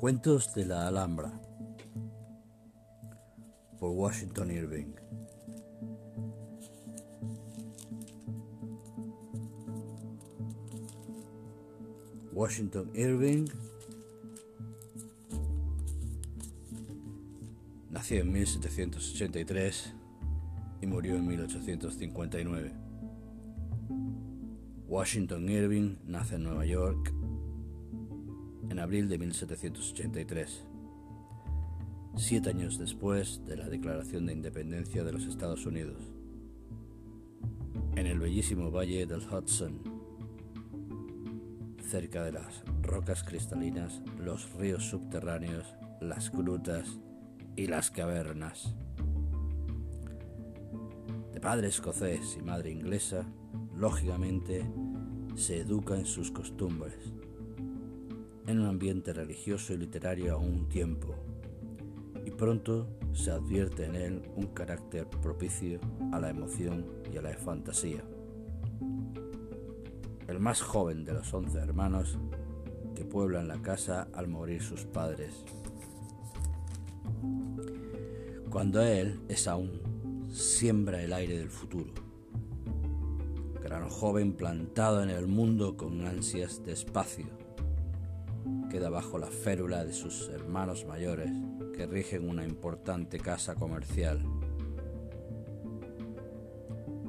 [0.00, 1.30] Cuentos de la Alhambra
[3.78, 4.94] por Washington Irving.
[12.32, 13.44] Washington Irving
[17.90, 19.94] nació en 1783
[20.80, 22.72] y murió en 1859.
[24.88, 27.19] Washington Irving nace en Nueva York
[28.80, 30.64] en abril de 1783,
[32.16, 36.00] siete años después de la Declaración de Independencia de los Estados Unidos,
[37.94, 39.82] en el bellísimo valle del Hudson,
[41.90, 47.00] cerca de las rocas cristalinas, los ríos subterráneos, las grutas
[47.56, 48.74] y las cavernas.
[51.34, 53.26] De padre escocés y madre inglesa,
[53.76, 54.64] lógicamente
[55.34, 57.12] se educa en sus costumbres
[58.50, 61.14] en un ambiente religioso y literario a un tiempo,
[62.24, 65.80] y pronto se advierte en él un carácter propicio
[66.12, 68.04] a la emoción y a la fantasía.
[70.26, 72.18] El más joven de los once hermanos
[72.94, 75.44] que pueblan la casa al morir sus padres.
[78.50, 81.92] Cuando él es aún siembra el aire del futuro.
[83.62, 87.39] Gran joven plantado en el mundo con ansias de espacio
[88.70, 91.30] queda bajo la férula de sus hermanos mayores
[91.76, 94.24] que rigen una importante casa comercial.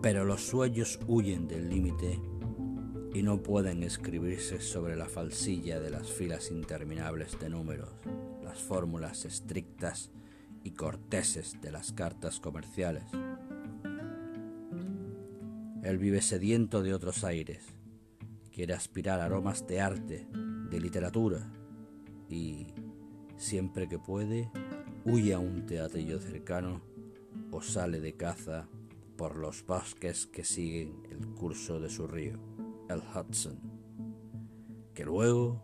[0.01, 2.19] Pero los sueños huyen del límite
[3.13, 7.89] y no pueden escribirse sobre la falsilla de las filas interminables de números,
[8.43, 10.09] las fórmulas estrictas
[10.63, 13.03] y corteses de las cartas comerciales.
[15.83, 17.63] Él vive sediento de otros aires,
[18.51, 20.27] quiere aspirar aromas de arte,
[20.71, 21.51] de literatura
[22.29, 22.67] y,
[23.37, 24.49] siempre que puede,
[25.05, 26.81] huye a un teatrillo cercano
[27.51, 28.69] o sale de caza
[29.17, 32.39] por los bosques que siguen el curso de su río,
[32.89, 33.59] el Hudson,
[34.93, 35.61] que luego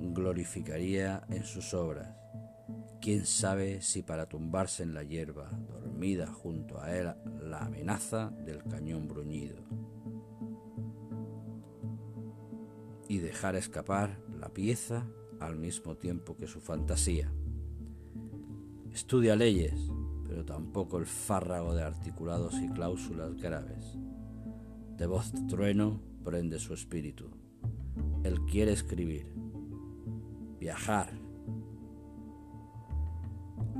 [0.00, 2.16] glorificaría en sus obras.
[3.00, 8.62] Quién sabe si para tumbarse en la hierba, dormida junto a él, la amenaza del
[8.64, 9.64] cañón bruñido.
[13.10, 15.06] y dejar escapar la pieza
[15.38, 17.30] al mismo tiempo que su fantasía.
[18.92, 19.74] Estudia leyes,
[20.26, 23.98] pero tampoco el fárrago de articulados y cláusulas graves.
[24.96, 27.26] De voz de trueno prende su espíritu.
[28.24, 29.26] Él quiere escribir,
[30.58, 31.10] viajar.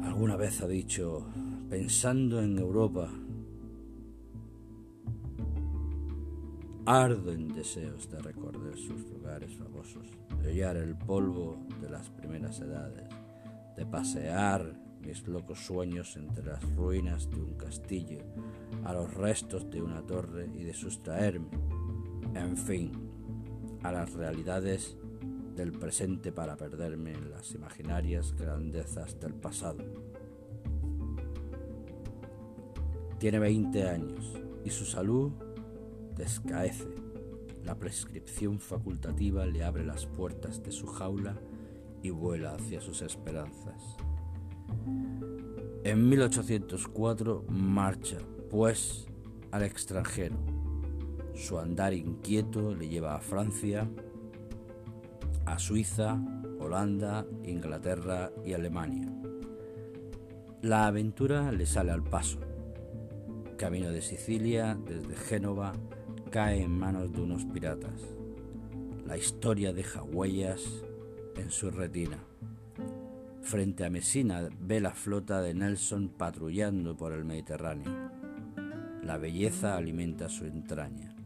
[0.02, 1.26] Alguna vez ha dicho,
[1.68, 3.10] pensando en Europa,
[6.92, 10.08] Ardo en deseos de recorrer sus lugares famosos,
[10.42, 13.08] de hollar el polvo de las primeras edades,
[13.76, 18.18] de pasear mis locos sueños entre las ruinas de un castillo,
[18.82, 21.46] a los restos de una torre y de sustraerme,
[22.34, 22.90] en fin,
[23.84, 24.96] a las realidades
[25.54, 29.84] del presente para perderme en las imaginarias grandezas del pasado.
[33.20, 34.32] Tiene 20 años
[34.64, 35.30] y su salud
[36.20, 36.86] descaece.
[37.64, 41.36] La prescripción facultativa le abre las puertas de su jaula
[42.02, 43.96] y vuela hacia sus esperanzas.
[45.84, 48.18] En 1804 marcha,
[48.50, 49.06] pues,
[49.50, 50.36] al extranjero.
[51.34, 53.88] Su andar inquieto le lleva a Francia,
[55.46, 56.22] a Suiza,
[56.58, 59.10] Holanda, Inglaterra y Alemania.
[60.60, 62.40] La aventura le sale al paso.
[63.56, 65.72] Camino de Sicilia, desde Génova,
[66.30, 68.00] cae en manos de unos piratas.
[69.04, 70.62] La historia deja huellas
[71.36, 72.18] en su retina.
[73.42, 77.90] Frente a Messina ve la flota de Nelson patrullando por el Mediterráneo.
[79.02, 81.16] La belleza alimenta su entraña.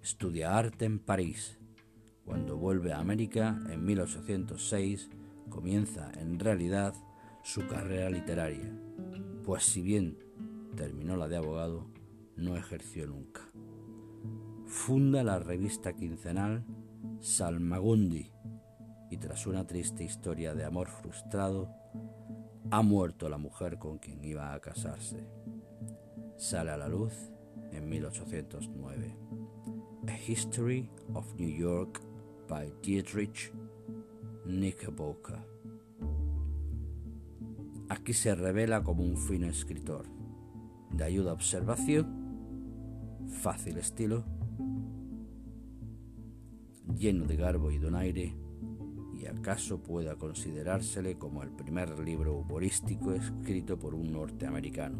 [0.00, 1.58] Estudia arte en París.
[2.24, 5.10] Cuando vuelve a América en 1806
[5.50, 6.94] comienza en realidad
[7.42, 8.72] su carrera literaria,
[9.44, 10.18] pues si bien
[10.76, 11.88] terminó la de abogado,
[12.36, 13.52] no ejerció nunca
[14.72, 16.64] funda la revista quincenal
[17.20, 18.32] Salmagundi
[19.10, 21.68] y tras una triste historia de amor frustrado,
[22.70, 25.28] ha muerto la mujer con quien iba a casarse.
[26.38, 27.12] Sale a la luz
[27.70, 29.14] en 1809.
[30.08, 32.00] A History of New York
[32.48, 33.52] by Dietrich
[34.44, 35.38] Knickerbocker.
[37.90, 40.06] Aquí se revela como un fino escritor,
[40.90, 44.24] de ayuda a observación, fácil estilo
[46.96, 48.34] lleno de garbo y donaire,
[49.18, 54.98] y acaso pueda considerársele como el primer libro humorístico escrito por un norteamericano.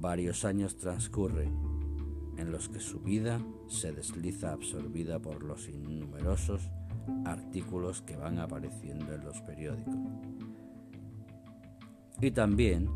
[0.00, 1.52] Varios años transcurren
[2.36, 6.62] en los que su vida se desliza absorbida por los innumerosos
[7.24, 9.94] artículos que van apareciendo en los periódicos.
[12.20, 12.88] Y también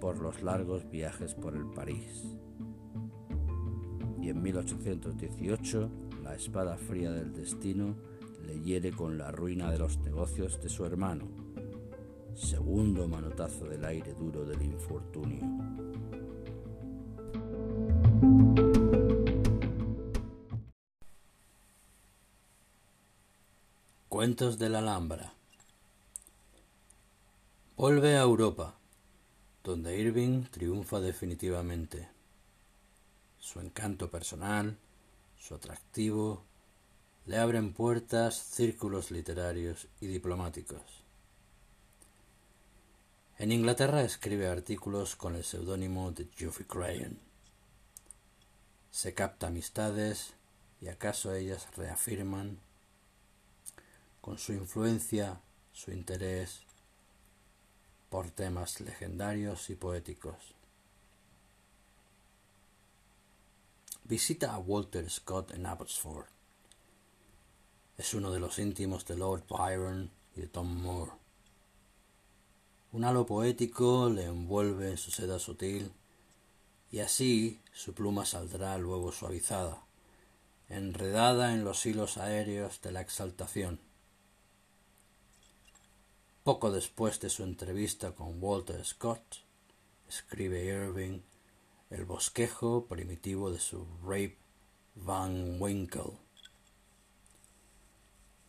[0.00, 2.36] por los largos viajes por el París.
[4.24, 5.90] Y en 1818
[6.22, 7.94] la espada fría del destino
[8.46, 11.28] le hiere con la ruina de los negocios de su hermano,
[12.34, 15.42] segundo manotazo del aire duro del infortunio.
[24.08, 25.34] Cuentos de la Alhambra.
[27.76, 28.78] Vuelve a Europa,
[29.62, 32.14] donde Irving triunfa definitivamente.
[33.44, 34.78] Su encanto personal,
[35.38, 36.42] su atractivo,
[37.26, 40.80] le abren puertas círculos literarios y diplomáticos.
[43.36, 47.18] En Inglaterra escribe artículos con el seudónimo de Geoffrey Crayon.
[48.90, 50.32] Se capta amistades
[50.80, 52.58] y acaso ellas reafirman
[54.22, 55.38] con su influencia,
[55.74, 56.62] su interés
[58.08, 60.54] por temas legendarios y poéticos.
[64.04, 66.26] Visita a Walter Scott en Abbotsford.
[67.96, 71.12] Es uno de los íntimos de Lord Byron y de Tom Moore.
[72.92, 75.92] Un halo poético le envuelve en su seda sutil
[76.92, 79.84] y así su pluma saldrá luego suavizada,
[80.68, 83.80] enredada en los hilos aéreos de la exaltación
[86.44, 89.38] poco después de su entrevista con Walter Scott,
[90.06, 91.20] escribe Irving
[91.90, 94.38] el bosquejo primitivo de su Rape
[94.94, 96.18] Van Winkle.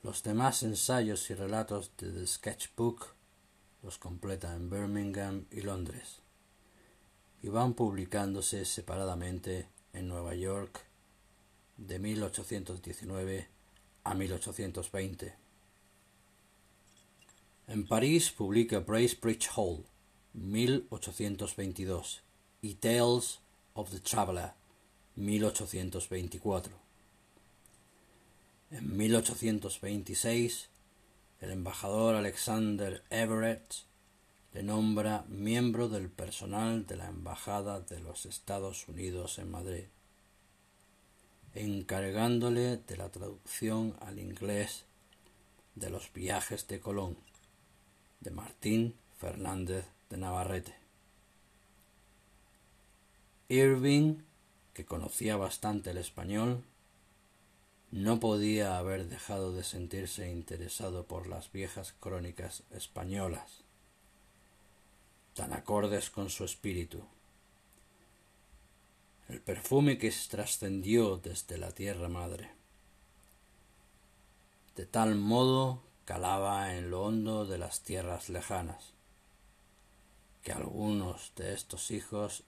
[0.04, 3.16] Los demás ensayos y relatos de The Sketchbook
[3.84, 6.22] los completa en Birmingham y Londres
[7.42, 10.84] y van publicándose separadamente en Nueva York
[11.78, 13.48] de 1819
[14.04, 15.36] a 1820.
[17.68, 19.86] En París publica Bracebridge Hall,
[20.34, 22.25] 1822,
[22.66, 23.42] y Tales
[23.76, 24.54] of the Traveller,
[25.18, 26.74] 1824.
[28.72, 30.70] En 1826,
[31.42, 33.72] el embajador Alexander Everett
[34.54, 39.86] le nombra miembro del personal de la Embajada de los Estados Unidos en Madrid,
[41.54, 44.86] encargándole de la traducción al inglés
[45.76, 47.16] de los viajes de Colón
[48.22, 50.85] de Martín Fernández de Navarrete.
[53.48, 54.24] Irving,
[54.74, 56.64] que conocía bastante el español,
[57.92, 63.62] no podía haber dejado de sentirse interesado por las viejas crónicas españolas,
[65.36, 67.06] tan acordes con su espíritu.
[69.30, 72.52] El perfume que trascendió desde la tierra madre.
[74.76, 78.94] De tal modo calaba en lo hondo de las tierras lejanas,
[80.44, 82.44] que algunos de estos hijos,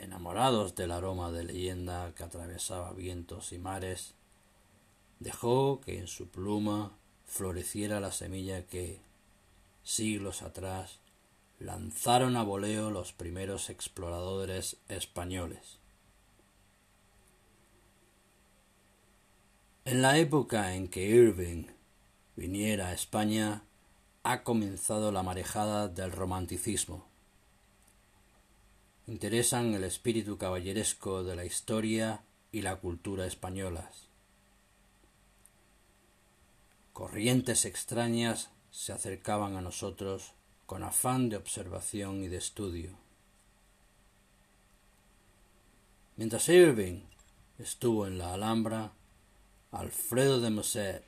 [0.00, 4.14] enamorados del aroma de leyenda que atravesaba vientos y mares,
[5.18, 6.92] dejó que en su pluma
[7.26, 9.00] floreciera la semilla que,
[9.82, 10.98] siglos atrás,
[11.58, 15.78] lanzaron a voleo los primeros exploradores españoles.
[19.84, 21.66] En la época en que Irving
[22.36, 23.64] viniera a España,
[24.22, 27.09] ha comenzado la marejada del romanticismo.
[29.06, 34.08] Interesan el espíritu caballeresco de la historia y la cultura españolas.
[36.92, 40.32] Corrientes extrañas se acercaban a nosotros
[40.66, 42.96] con afán de observación y de estudio.
[46.16, 47.02] Mientras Irving
[47.58, 48.92] estuvo en la Alhambra,
[49.72, 51.04] Alfredo de Musset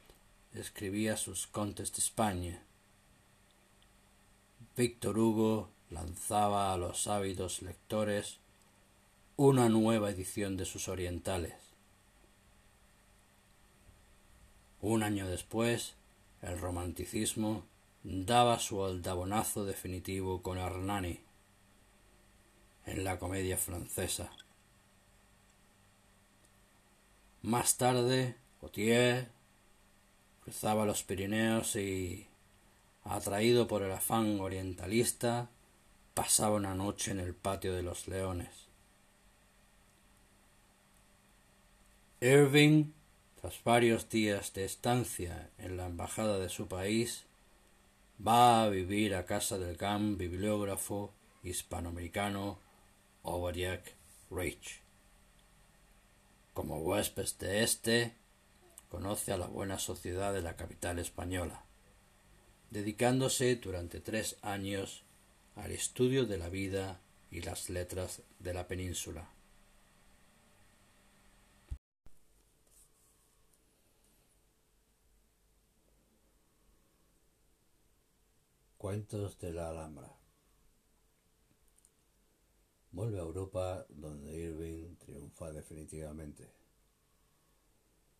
[0.54, 2.62] escribía sus contes de España.
[4.76, 8.38] Víctor Hugo lanzaba a los ávidos lectores
[9.36, 11.54] una nueva edición de sus orientales.
[14.80, 15.94] Un año después,
[16.40, 17.64] el romanticismo
[18.02, 21.20] daba su aldabonazo definitivo con Hernani
[22.86, 24.32] en la comedia francesa.
[27.42, 29.28] Más tarde, Gautier
[30.42, 32.26] cruzaba los Pirineos y,
[33.04, 35.48] atraído por el afán orientalista,
[36.14, 38.68] pasaba una noche en el patio de los leones.
[42.20, 42.92] Irving
[43.42, 47.24] Tras varios días de estancia en la embajada de su país,
[48.24, 52.60] va a vivir a casa del gran bibliógrafo hispanoamericano
[53.24, 53.82] Obadiah
[54.30, 54.80] Rich.
[56.54, 58.14] Como huésped de este,
[58.88, 61.64] conoce a la buena sociedad de la capital española,
[62.70, 65.01] dedicándose durante tres años
[65.56, 69.28] al estudio de la vida y las letras de la península.
[78.78, 80.22] Cuentos de la Alhambra
[82.92, 86.46] Vuelve a Europa donde Irving triunfa definitivamente.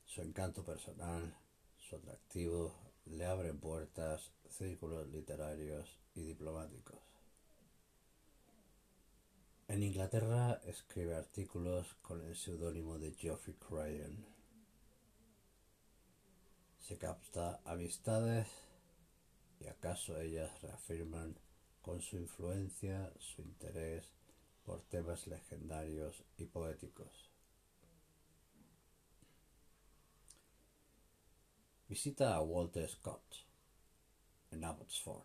[0.06, 1.36] Su encanto personal,
[1.78, 2.74] su atractivo,
[3.04, 7.11] le abren puertas, círculos literarios y diplomáticos.
[9.72, 14.22] En Inglaterra escribe artículos con el seudónimo de Geoffrey Crayon.
[16.78, 18.48] Se capta amistades
[19.60, 21.34] y acaso ellas reafirman
[21.80, 24.12] con su influencia su interés
[24.66, 27.30] por temas legendarios y poéticos.
[31.88, 33.36] Visita a Walter Scott
[34.50, 35.24] en Abbotsford,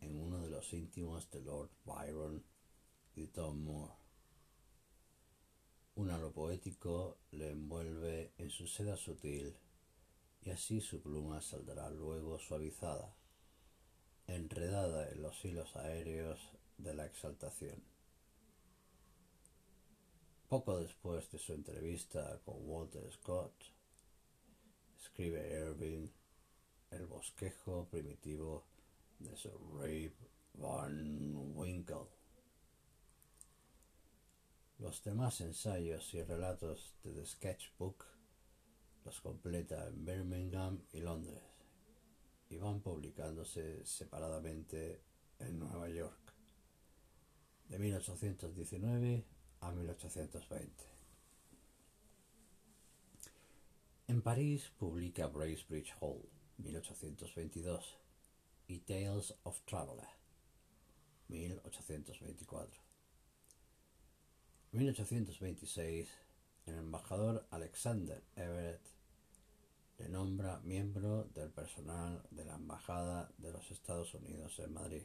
[0.00, 2.47] en uno de los íntimos de Lord Byron
[5.96, 9.56] Un halo poético le envuelve en su seda sutil
[10.42, 13.12] y así su pluma saldrá luego suavizada,
[14.28, 16.38] enredada en los hilos aéreos
[16.76, 17.82] de la exaltación.
[20.48, 23.52] Poco después de su entrevista con Walter Scott,
[24.96, 26.08] escribe Irving
[26.92, 28.64] el bosquejo primitivo
[29.18, 30.12] de Sir Rabe
[30.54, 32.17] Van Winkle.
[34.78, 38.06] Los demás ensayos y relatos de The Sketchbook
[39.04, 41.42] los completa en Birmingham y Londres
[42.48, 45.02] y van publicándose separadamente
[45.40, 46.32] en Nueva York
[47.68, 49.24] de 1819
[49.60, 50.84] a 1820.
[54.06, 56.22] En París publica Bracebridge Hall,
[56.58, 57.98] 1822,
[58.68, 60.08] y Tales of Traveller,
[61.28, 62.87] 1824.
[64.72, 66.08] En 1826,
[66.66, 68.82] el embajador Alexander Everett
[69.98, 75.02] le nombra miembro del personal de la Embajada de los Estados Unidos en Madrid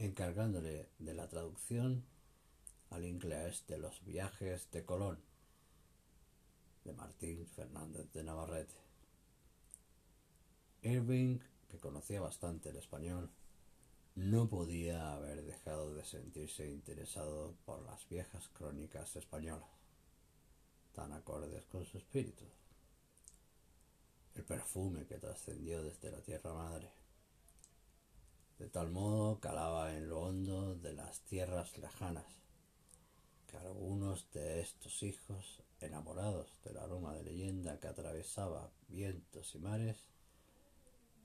[0.00, 2.02] encargándole de la traducción
[2.88, 5.18] al inglés de los viajes de Colón
[6.84, 8.74] de Martín Fernández de Navarrete.
[10.80, 11.38] Irving,
[11.68, 13.30] que conocía bastante el español,
[14.20, 19.70] no podía haber dejado de sentirse interesado por las viejas crónicas españolas,
[20.92, 22.44] tan acordes con su espíritu.
[24.34, 26.90] El perfume que trascendió desde la tierra madre
[28.60, 32.26] de tal modo calaba en lo hondo de las tierras lejanas,
[33.46, 40.09] que algunos de estos hijos, enamorados del aroma de leyenda que atravesaba vientos y mares,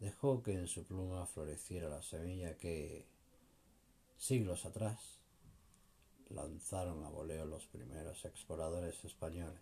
[0.05, 3.07] dejó que en su pluma floreciera la semilla que,
[4.17, 4.99] siglos atrás,
[6.29, 9.59] lanzaron a voleo los primeros exploradores españoles.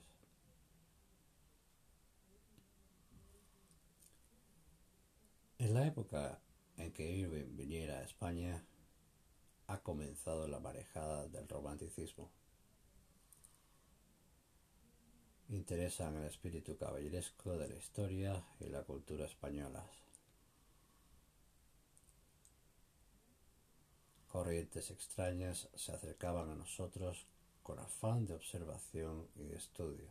[5.59, 6.41] En la época
[6.75, 8.65] en que Irving viniera a España,
[9.67, 12.29] ha comenzado la marejada del romanticismo.
[15.47, 20.02] Interesan el espíritu caballeresco de la historia y la cultura españolas.
[24.33, 27.27] Corrientes extrañas se acercaban a nosotros
[27.61, 30.09] con afán de observación y de estudio.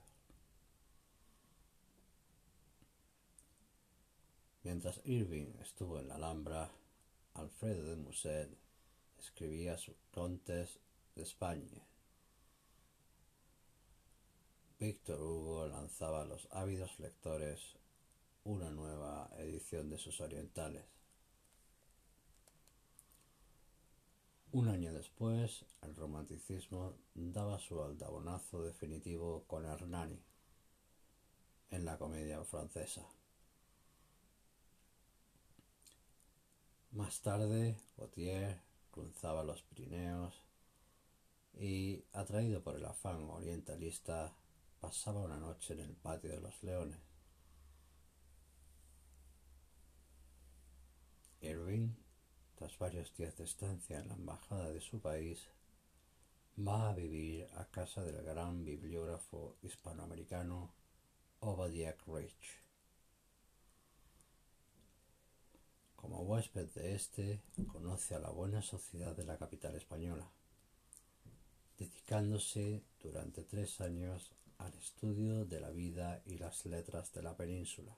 [4.62, 6.70] Mientras Irving estuvo en la Alhambra,
[7.34, 8.48] Alfredo de Musset
[9.18, 10.78] escribía sus contes
[11.16, 11.84] de España.
[14.78, 17.74] Víctor Hugo lanzaba a los ávidos lectores
[18.44, 21.01] una nueva edición de sus orientales.
[24.52, 30.20] Un año después, el romanticismo daba su aldabonazo definitivo con Hernani
[31.70, 33.08] en la comedia francesa.
[36.90, 40.34] Más tarde, Gautier cruzaba los Pirineos
[41.54, 44.34] y, atraído por el afán orientalista,
[44.82, 47.00] pasaba una noche en el patio de los leones.
[51.40, 52.01] Irving,
[52.62, 55.48] tras varios días de estancia en la embajada de su país,
[56.56, 60.72] va a vivir a casa del gran bibliógrafo hispanoamericano
[61.40, 62.60] Obadiah Rich.
[65.96, 70.30] Como huésped de este, conoce a la buena sociedad de la capital española,
[71.76, 77.96] dedicándose durante tres años al estudio de la vida y las letras de la península.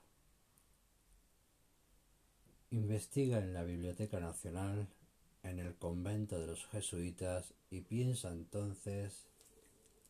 [2.71, 4.87] Investiga en la Biblioteca Nacional,
[5.43, 9.27] en el convento de los jesuitas y piensa entonces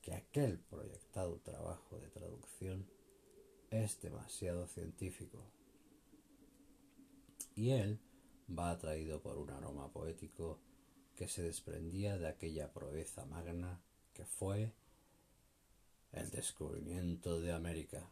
[0.01, 2.85] que aquel proyectado trabajo de traducción
[3.71, 5.39] es demasiado científico.
[7.55, 8.00] Y él
[8.50, 10.59] va atraído por un aroma poético
[11.15, 13.81] que se desprendía de aquella proeza magna
[14.13, 14.71] que fue
[16.13, 18.09] el descubrimiento de América.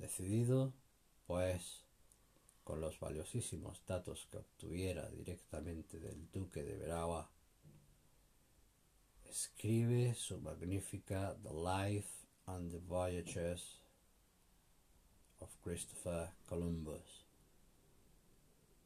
[0.00, 0.72] Decidido,
[1.26, 1.84] pues,
[2.64, 7.30] con los valiosísimos datos que obtuviera directamente del duque de Veragua,
[9.28, 12.08] escribe su magnífica The Life
[12.46, 13.78] and the Voyages
[15.40, 17.26] of Christopher Columbus,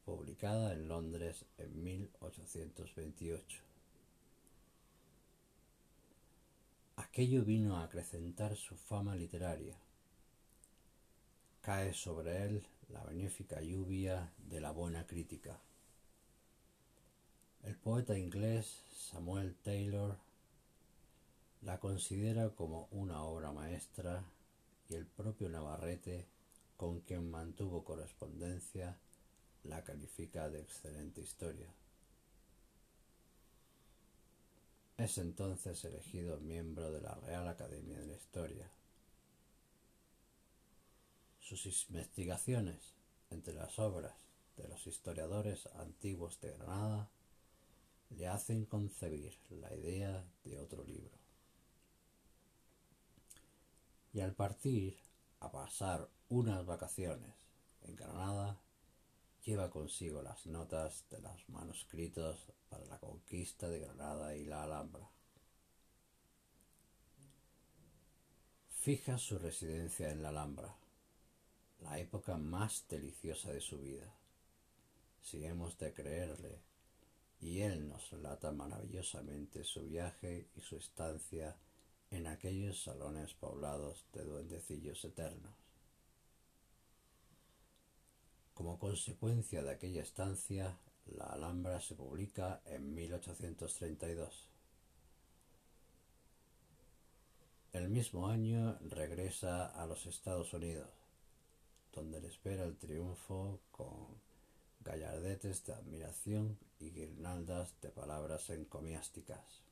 [0.05, 3.63] publicada en Londres en 1828.
[6.97, 9.84] Aquello vino a acrecentar su fama literaria.
[11.65, 15.59] Cae sobre él la benéfica lluvia de la buena crítica.
[17.63, 20.19] El poeta inglés Samuel Taylor
[21.63, 24.23] la considera como una obra maestra
[24.91, 26.27] y el propio Navarrete,
[26.77, 28.99] con quien mantuvo correspondencia,
[29.63, 31.73] la califica de excelente historia.
[34.99, 38.71] Es entonces elegido miembro de la Real Academia de la Historia.
[41.45, 42.95] Sus investigaciones
[43.29, 44.15] entre las obras
[44.57, 47.11] de los historiadores antiguos de Granada
[48.17, 51.13] le hacen concebir la idea de otro libro.
[54.15, 54.97] Y al partir
[55.41, 57.35] a pasar unas vacaciones
[57.83, 58.59] en Granada,
[59.45, 62.39] lleva consigo las notas de los manuscritos
[62.71, 65.11] para la conquista de Granada y la Alhambra.
[68.81, 70.75] Fija su residencia en la Alhambra
[71.85, 74.11] la época más deliciosa de su vida,
[75.23, 76.63] si hemos de creerle,
[77.41, 81.57] y él nos relata maravillosamente su viaje y su estancia
[82.11, 85.53] en aquellos salones poblados de duendecillos eternos.
[88.55, 94.49] Como consecuencia de aquella estancia, la Alhambra se publica en 1832.
[97.73, 101.04] El mismo año regresa a los Estados Unidos
[101.95, 104.21] donde le espera el triunfo con
[104.81, 109.63] gallardetes de admiración y guirnaldas de palabras encomiásticas.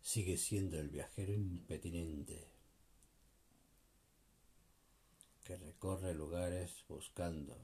[0.00, 2.48] Sigue siendo el viajero impetinente
[5.44, 7.56] que recorre lugares buscando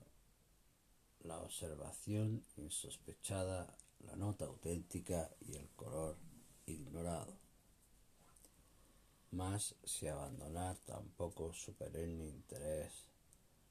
[1.20, 6.16] la observación insospechada, la nota auténtica y el color
[6.66, 7.43] ignorado
[9.34, 13.06] más si abandonar tampoco su perenne interés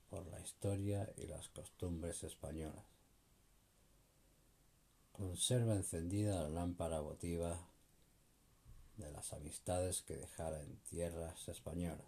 [0.09, 2.85] por la historia y las costumbres españolas.
[5.11, 7.59] Conserva encendida la lámpara votiva
[8.97, 12.07] de las amistades que dejara en tierras españolas.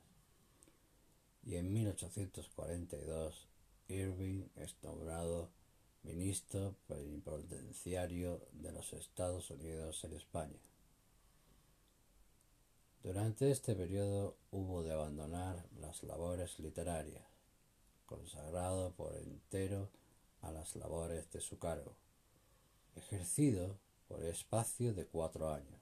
[1.44, 3.48] Y en 1842
[3.88, 5.52] Irving es nombrado
[6.04, 10.60] ministro plenipotenciario de los Estados Unidos en España.
[13.06, 17.24] Durante este periodo hubo de abandonar las labores literarias,
[18.08, 19.92] consagrado por entero
[20.42, 21.96] a las labores de su cargo,
[22.96, 25.80] ejercido por espacio de cuatro años,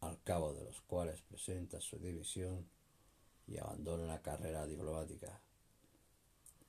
[0.00, 2.66] al cabo de los cuales presenta su división
[3.46, 5.38] y abandona la carrera diplomática,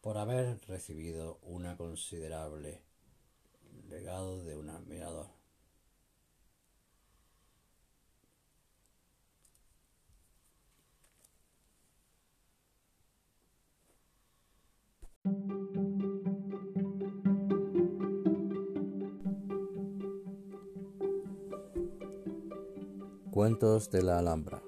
[0.02, 2.82] por haber recibido una considerable
[3.88, 5.41] legado de un admirador.
[23.42, 24.62] Cuentos de la Alhambra.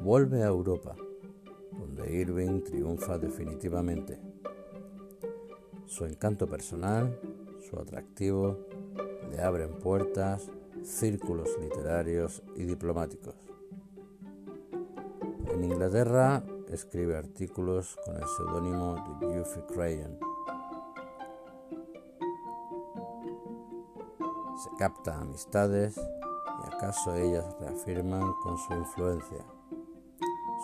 [0.00, 0.94] Vuelve a Europa,
[1.72, 4.20] donde Irving triunfa definitivamente.
[5.86, 7.18] Su encanto personal,
[7.68, 8.56] su atractivo,
[9.28, 10.48] le abren puertas,
[10.84, 13.34] círculos literarios y diplomáticos.
[15.52, 20.20] En Inglaterra escribe artículos con el seudónimo de Geoffrey Crayon.
[24.62, 26.00] Se capta amistades
[26.68, 29.44] acaso ellas reafirman con su influencia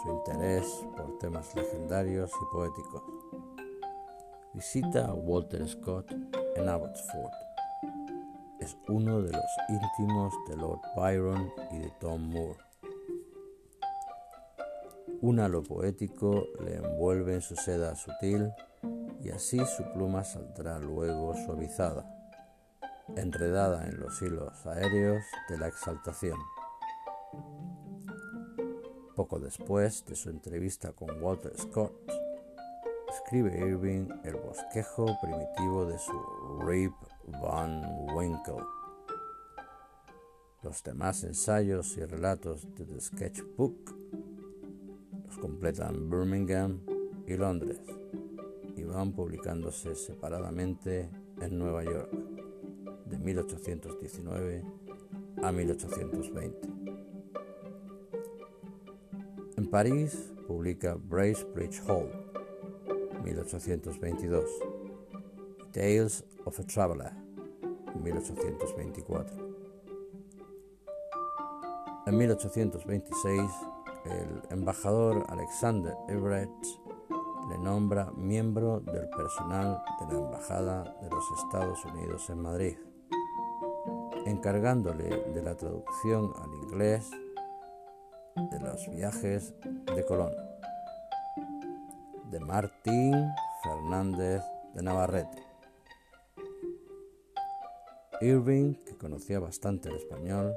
[0.03, 3.03] su interés por temas legendarios y poéticos.
[4.53, 6.11] Visita a Walter Scott
[6.57, 7.33] en Abbotsford.
[8.61, 12.59] Es uno de los íntimos de Lord Byron y de Tom Moore.
[15.21, 18.53] Un halo poético le envuelve en su seda sutil
[19.23, 22.05] y así su pluma saldrá luego suavizada,
[23.17, 26.39] enredada en los hilos aéreos de la exaltación.
[29.15, 31.93] Poco después de su entrevista con Walter Scott,
[33.09, 36.95] escribe Irving el bosquejo primitivo de su Rip
[37.41, 37.83] Van
[38.15, 38.65] Winkle.
[40.63, 43.95] Los demás ensayos y relatos de The Sketchbook
[45.27, 46.81] los completan Birmingham
[47.27, 47.81] y Londres
[48.77, 51.09] y van publicándose separadamente
[51.41, 52.34] en Nueva York
[53.07, 54.65] de 1819
[55.43, 56.69] a 1820.
[59.57, 62.25] En París publica Bracebridge Hall
[63.25, 64.45] 1822,
[65.73, 67.13] Tales of a Traveler,
[68.03, 69.55] 1824.
[72.07, 73.51] En 1826,
[74.05, 76.51] el embajador Alexander Everett
[77.49, 82.77] le nombra miembro del personal de la Embajada de los Estados Unidos en Madrid,
[84.27, 87.11] encargándole de la traducción al inglés
[88.51, 89.55] de los viajes
[89.95, 90.33] de Colón
[92.31, 93.15] de Martín
[93.63, 94.43] Fernández
[94.75, 95.41] de Navarrete.
[98.21, 100.53] Irving, que conocía bastante el español,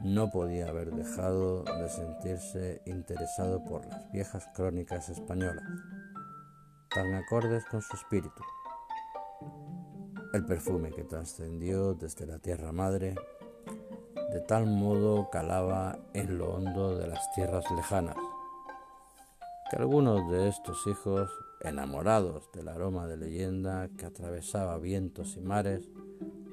[0.00, 5.64] no podía haber dejado de sentirse interesado por las viejas crónicas españolas,
[6.88, 8.42] tan acordes con su espíritu.
[10.34, 13.14] El perfume que trascendió desde la tierra madre,
[14.30, 18.16] de tal modo calaba en lo hondo de las tierras lejanas,
[19.70, 21.30] que algunos de estos hijos,
[21.62, 25.88] enamorados del aroma de leyenda que atravesaba vientos y mares,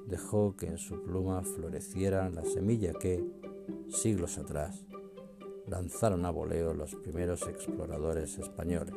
[0.08, 3.26] dejó que en su pluma floreciera la semilla que,
[3.90, 4.86] siglos atrás,
[5.68, 8.96] lanzaron a voleo los primeros exploradores españoles.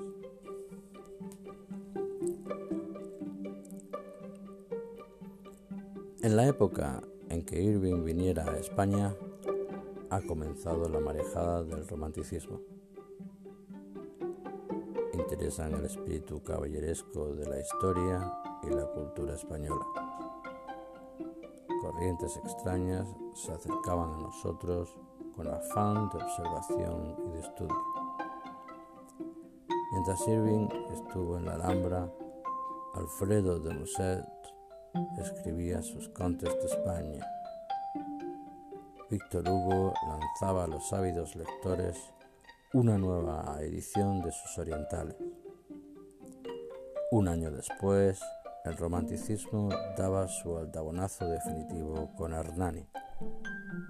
[6.29, 9.17] En la época en que Irving viniera a España,
[10.11, 12.61] ha comenzado la marejada del romanticismo
[15.15, 18.31] interesan el espíritu caballeresco de la historia
[18.63, 19.87] y la cultura española.
[21.81, 24.99] Corrientes extrañas se acercaban a nosotros
[25.35, 27.83] con afán de observación y de estudio.
[29.93, 32.13] Mientras Irving estuvo en la Alhambra,
[32.93, 34.38] Alfredo de Musset
[35.19, 37.27] escribía sus contes de España.
[39.11, 41.97] Víctor Hugo lanzaba a los ávidos lectores
[42.75, 45.17] una nueva edición de sus orientales.
[47.11, 48.21] Un año después,
[48.65, 52.87] el romanticismo daba su altabonazo definitivo con Hernani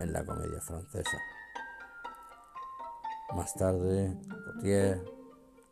[0.00, 1.18] en la comedia francesa.
[3.34, 5.04] Más tarde, Gautier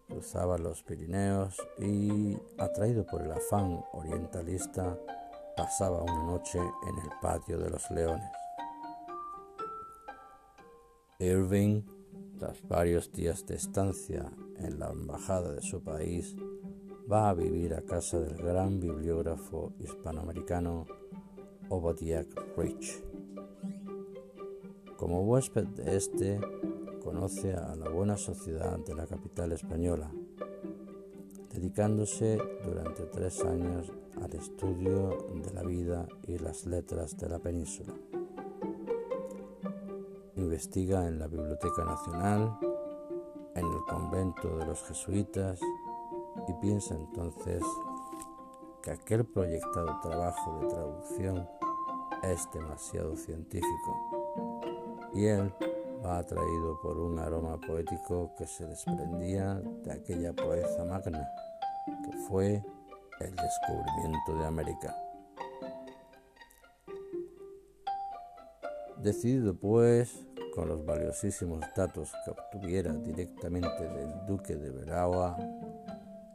[0.09, 4.99] cruzaba los Pirineos y, atraído por el afán orientalista,
[5.56, 8.30] pasaba una noche en el patio de los leones.
[11.18, 11.82] Irving
[12.38, 16.36] tras varios días de estancia en la embajada de su país,
[17.10, 20.86] va a vivir a casa del gran bibliógrafo hispanoamericano
[21.68, 23.02] Obadiah Rich.
[24.96, 26.40] Como huésped de este,
[27.02, 30.10] conoce a la buena sociedad de la capital española,
[31.52, 33.92] dedicándose durante tres años
[34.22, 37.94] al estudio de la vida y las letras de la península.
[40.37, 42.59] Investiga en la Biblioteca Nacional,
[43.55, 45.61] en el convento de los jesuitas
[46.48, 47.62] y piensa entonces
[48.83, 51.48] que aquel proyectado trabajo de traducción
[52.22, 54.50] es demasiado científico
[55.14, 55.52] y él
[56.05, 61.26] va atraído por un aroma poético que se desprendía de aquella poeza magna
[62.05, 62.62] que fue
[63.20, 64.94] el descubrimiento de América.
[68.98, 75.37] Decidido pues con los valiosísimos datos que obtuviera directamente del duque de Veragua,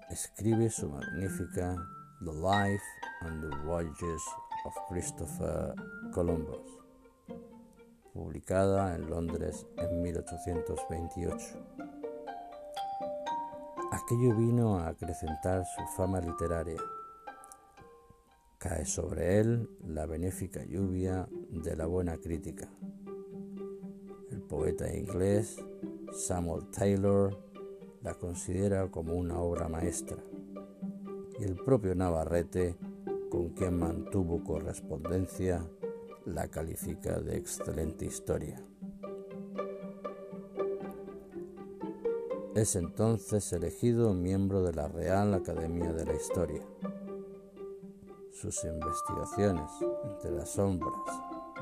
[0.10, 1.76] escribe su magnífica
[2.24, 2.84] The Life
[3.22, 4.22] and the Voyages
[4.66, 5.74] of Christopher
[6.14, 6.80] Columbus,
[8.14, 11.81] publicada en Londres en 1828.
[14.12, 16.82] Aquello vino a acrecentar su fama literaria.
[18.58, 22.68] Cae sobre él la benéfica lluvia de la buena crítica.
[24.30, 25.64] El poeta inglés
[26.12, 27.42] Samuel Taylor
[28.02, 30.18] la considera como una obra maestra
[31.40, 32.76] y el propio Navarrete,
[33.30, 35.66] con quien mantuvo correspondencia,
[36.26, 38.62] la califica de excelente historia.
[42.54, 46.62] Es entonces elegido miembro de la Real Academia de la Historia.
[48.34, 49.72] Sus investigaciones
[50.04, 50.92] entre las sombras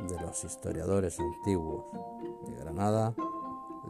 [0.09, 1.85] de los historiadores antiguos
[2.43, 3.13] de Granada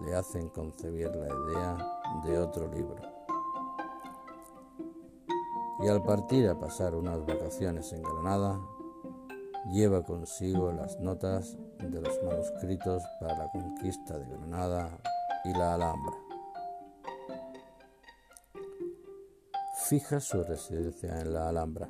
[0.04, 1.78] le hacen concebir la idea
[2.26, 3.02] de otro libro.
[5.80, 8.60] Y al partir a pasar unas vacaciones en Granada,
[9.72, 15.00] lleva consigo las notas de los manuscritos para la conquista de Granada
[15.46, 16.29] y la Alhambra.
[19.90, 21.90] Fija su residencia en la Alhambra,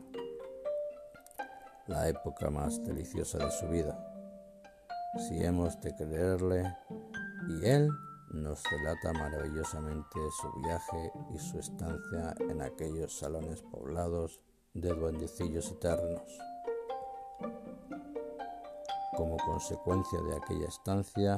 [1.87, 3.99] la época más deliciosa de su vida,
[5.27, 6.77] si hemos de creerle,
[7.49, 7.89] y él
[8.31, 14.39] nos relata maravillosamente su viaje y su estancia en aquellos salones poblados
[14.73, 16.39] de duendecillos eternos.
[19.17, 21.37] Como consecuencia de aquella estancia,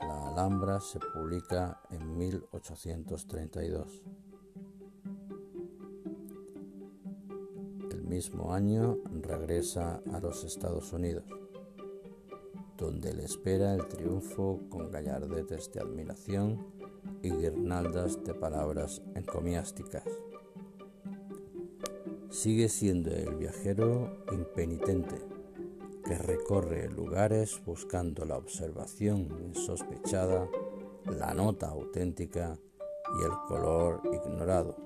[0.00, 4.02] la Alhambra se publica en 1832.
[8.10, 11.24] Mismo año regresa a los Estados Unidos,
[12.76, 16.66] donde le espera el triunfo con gallardetes de admiración
[17.22, 20.02] y guirnaldas de palabras encomiásticas.
[22.30, 25.16] Sigue siendo el viajero impenitente
[26.04, 30.48] que recorre lugares buscando la observación insospechada,
[31.06, 32.58] la nota auténtica
[33.20, 34.76] y el color ignorado,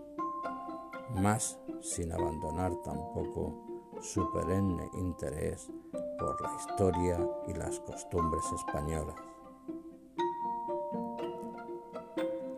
[1.15, 3.53] más sin abandonar tampoco
[4.01, 5.71] su perenne interés
[6.19, 9.17] por la historia y las costumbres españolas.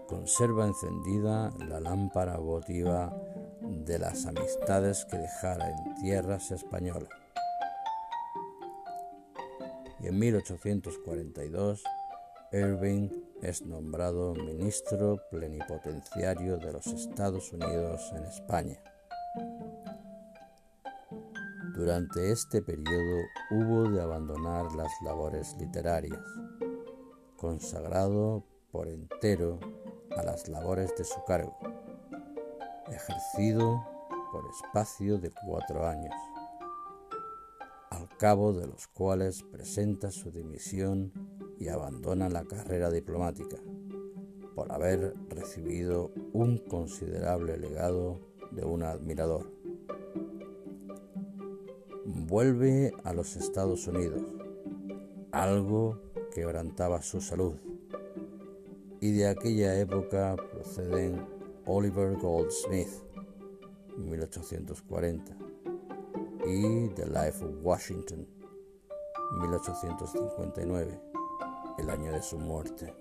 [0.06, 3.12] Conserva encendida la lámpara votiva
[3.60, 7.10] de las amistades que dejara en tierras españolas.
[10.00, 11.82] Y en 1842
[12.52, 13.08] Irving
[13.42, 18.80] es nombrado ministro plenipotenciario de los Estados Unidos en España.
[21.76, 26.24] Durante este periodo hubo de abandonar las labores literarias,
[27.36, 29.60] consagrado por entero
[30.16, 31.54] a las labores de su cargo,
[32.88, 33.84] ejercido
[34.32, 36.14] por espacio de cuatro años,
[37.90, 41.12] al cabo de los cuales presenta su dimisión
[41.58, 43.58] y abandona la carrera diplomática,
[44.54, 48.18] por haber recibido un considerable legado
[48.50, 49.55] de un admirador.
[52.28, 54.20] Vuelve a los Estados Unidos,
[55.30, 56.00] algo
[56.34, 57.54] quebrantaba su salud,
[59.00, 61.24] y de aquella época proceden
[61.66, 62.90] Oliver Goldsmith,
[63.96, 65.36] 1840,
[66.48, 68.26] y The Life of Washington,
[69.40, 71.00] 1859,
[71.78, 72.92] el año de su muerte.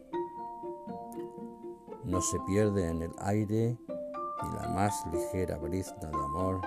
[2.03, 6.61] No se pierde en el aire y la más ligera brizna de amor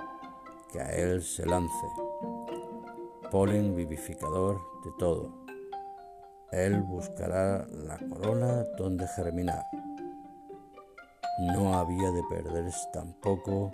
[0.69, 2.08] que a él se lance,
[3.29, 5.33] polen vivificador de todo.
[6.51, 9.63] Él buscará la corona donde germinar.
[11.53, 13.71] No había de perderse tampoco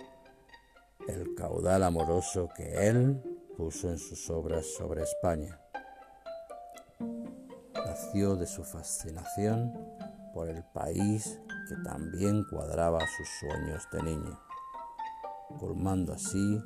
[1.08, 3.22] el caudal amoroso que él
[3.56, 5.58] puso en sus obras sobre España.
[7.74, 9.72] Nació de su fascinación
[10.34, 14.38] por el país que también cuadraba sus sueños de niño,
[15.58, 16.60] colmando así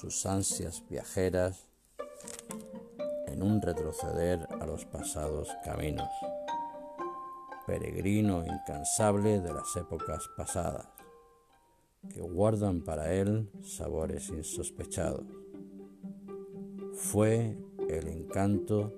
[0.00, 1.69] sus ansias viajeras
[3.30, 6.10] en un retroceder a los pasados caminos,
[7.66, 10.88] peregrino incansable de las épocas pasadas,
[12.08, 15.24] que guardan para él sabores insospechados.
[16.94, 17.56] Fue
[17.88, 18.92] el encanto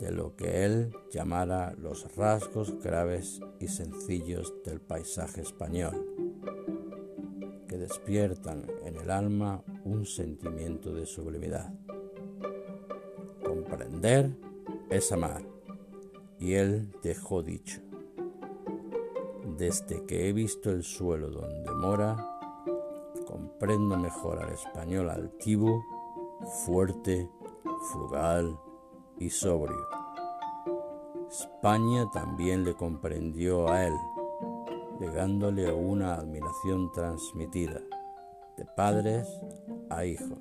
[0.00, 6.06] de lo que él llamara los rasgos graves y sencillos del paisaje español,
[7.68, 11.72] que despiertan en el alma un sentimiento de sublimidad.
[13.74, 14.30] Comprender
[14.88, 15.42] es amar,
[16.38, 17.80] y él dejó dicho,
[19.58, 22.16] desde que he visto el suelo donde mora,
[23.26, 25.84] comprendo mejor al español altivo,
[26.64, 27.28] fuerte,
[27.90, 28.56] frugal,
[29.18, 29.88] y sobrio.
[31.28, 33.94] España también le comprendió a él,
[35.00, 37.80] llegándole una admiración transmitida
[38.56, 39.26] de padres
[39.90, 40.38] a hijos,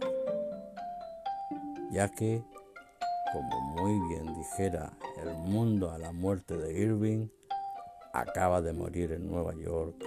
[1.89, 2.43] ya que,
[3.33, 7.27] como muy bien dijera el mundo a la muerte de Irving,
[8.13, 10.05] acaba de morir en Nueva York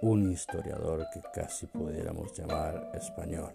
[0.00, 3.52] un historiador que casi pudiéramos llamar español.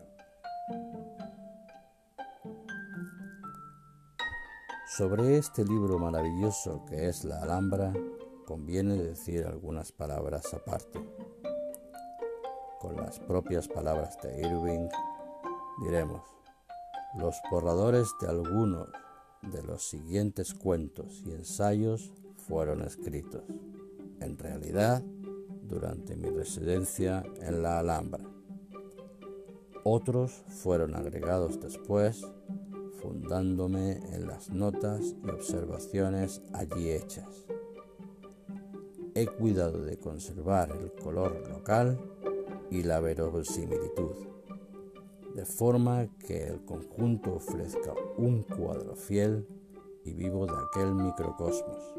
[4.96, 7.92] Sobre este libro maravilloso que es La Alhambra,
[8.46, 11.00] conviene decir algunas palabras aparte.
[12.80, 14.90] Con las propias palabras de Irving,
[15.82, 16.22] diremos,
[17.18, 18.88] los borradores de algunos
[19.42, 22.12] de los siguientes cuentos y ensayos
[22.48, 23.44] fueron escritos,
[24.20, 25.04] en realidad,
[25.64, 28.24] durante mi residencia en la Alhambra.
[29.84, 32.24] Otros fueron agregados después,
[33.02, 37.48] fundándome en las notas y observaciones allí hechas.
[39.16, 42.00] He cuidado de conservar el color local
[42.70, 44.31] y la verosimilitud,
[45.36, 49.48] de forma que el conjunto ofrezca un cuadro fiel
[50.04, 51.96] y vivo de aquel microcosmos,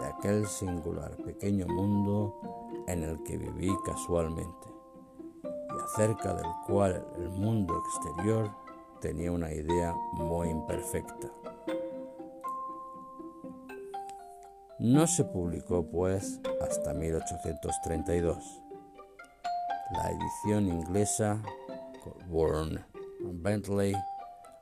[0.00, 2.34] de aquel singular pequeño mundo
[2.88, 4.68] en el que viví casualmente
[5.44, 8.50] y acerca del cual el mundo exterior
[9.00, 11.30] tenía una idea muy imperfecta.
[14.78, 18.62] No se publicó, pues, hasta 1832.
[19.92, 21.40] La edición inglesa,
[22.28, 22.84] Warren
[23.20, 23.94] Bentley,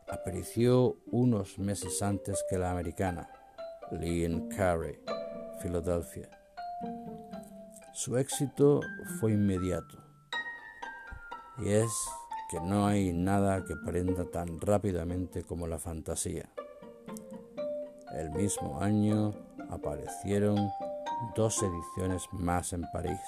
[0.09, 3.31] apareció unos meses antes que la americana,
[3.91, 5.01] Lee Carey,
[5.61, 6.29] Filadelfia.
[7.93, 8.81] Su éxito
[9.19, 9.99] fue inmediato,
[11.59, 11.91] y es
[12.51, 16.51] que no hay nada que prenda tan rápidamente como la fantasía.
[18.13, 19.33] El mismo año
[19.71, 20.57] aparecieron
[21.37, 23.21] dos ediciones más en París,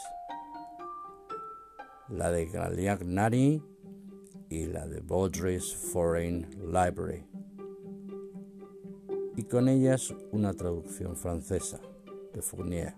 [2.08, 3.71] la de Gallignani
[4.52, 7.24] y la de Baudry's Foreign Library,
[9.34, 11.80] y con ellas una traducción francesa
[12.34, 12.92] de Fournier.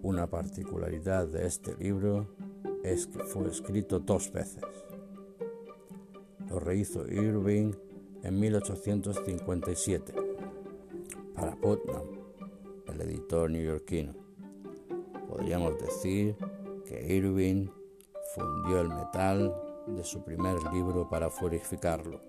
[0.00, 2.28] Una particularidad de este libro
[2.84, 4.62] es que fue escrito dos veces.
[6.48, 7.72] Lo rehizo Irving
[8.22, 10.14] en 1857
[11.34, 12.04] para Putnam,
[12.86, 14.14] el editor neoyorquino.
[15.28, 16.36] Podríamos decir
[16.86, 17.66] que Irving
[18.34, 19.54] fundió el metal
[19.86, 22.20] de su primer libro para purificarlo.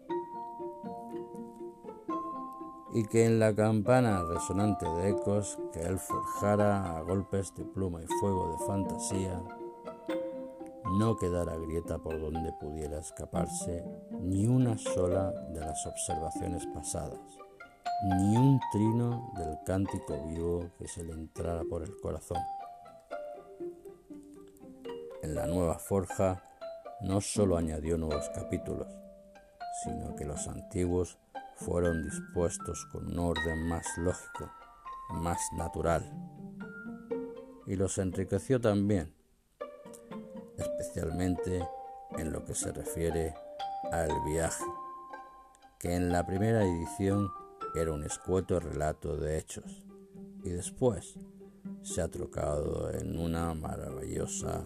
[2.93, 8.01] Y que en la campana resonante de ecos que él forjara a golpes de pluma
[8.01, 9.43] y fuego de fantasía,
[10.97, 13.83] no quedara grieta por donde pudiera escaparse
[14.21, 17.19] ni una sola de las observaciones pasadas
[18.01, 22.37] ni un trino del cántico vivo que se le entrara por el corazón.
[25.39, 26.43] La nueva forja
[26.99, 28.89] no solo añadió nuevos capítulos,
[29.85, 31.17] sino que los antiguos
[31.55, 34.51] fueron dispuestos con un orden más lógico,
[35.11, 36.03] más natural,
[37.65, 39.15] y los enriqueció también,
[40.57, 41.65] especialmente
[42.17, 43.33] en lo que se refiere
[43.93, 44.65] al viaje,
[45.79, 47.29] que en la primera edición
[47.75, 49.85] era un escueto relato de hechos
[50.43, 51.17] y después
[51.81, 54.65] se ha trocado en una maravillosa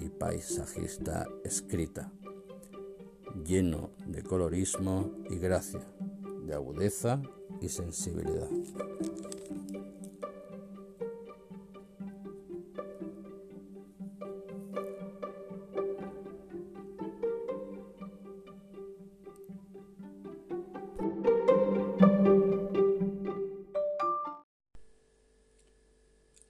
[0.00, 2.12] y paisajista escrita,
[3.44, 5.80] lleno de colorismo y gracia,
[6.46, 7.22] de agudeza
[7.60, 8.48] y sensibilidad.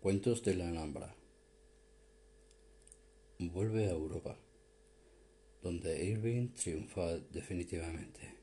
[0.00, 1.14] Cuentos de la Alhambra.
[3.38, 4.36] Vuelve a Europa,
[5.62, 8.34] donde Irving triunfa definitivamente.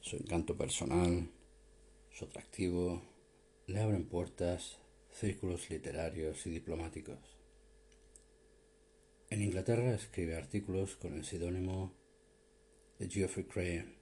[0.00, 1.30] Su encanto personal,
[2.10, 3.02] su atractivo,
[3.66, 4.78] le abren puertas,
[5.12, 7.18] círculos literarios y diplomáticos.
[9.30, 11.92] En Inglaterra escribe artículos con el seudónimo
[12.98, 13.94] de Geoffrey Crayon.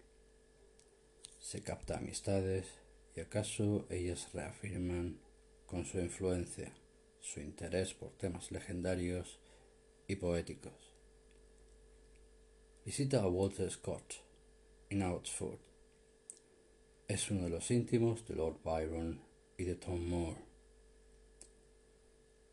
[1.40, 2.66] Se capta amistades
[3.16, 5.18] y acaso ellas reafirman
[5.66, 6.72] con su influencia,
[7.20, 9.40] su interés por temas legendarios
[10.06, 10.85] y poéticos.
[12.86, 14.22] Visita a Walter Scott
[14.90, 15.58] en Oxford.
[17.08, 19.20] Es uno de los íntimos de Lord Byron
[19.58, 20.38] y de Tom Moore.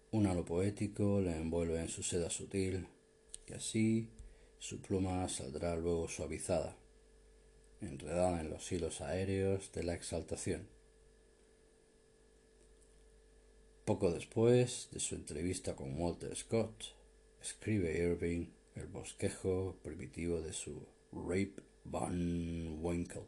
[0.09, 2.87] Un halo poético le envuelve en su seda sutil
[3.47, 4.09] y así
[4.57, 6.75] su pluma saldrá luego suavizada,
[7.79, 10.67] enredada en los hilos aéreos de la exaltación.
[13.85, 16.85] Poco después de su entrevista con Walter Scott,
[17.39, 23.27] escribe Irving el bosquejo primitivo de su Rape Van Winkle.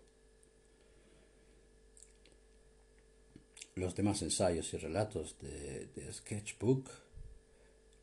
[3.76, 6.90] Los demás ensayos y relatos de, de Sketchbook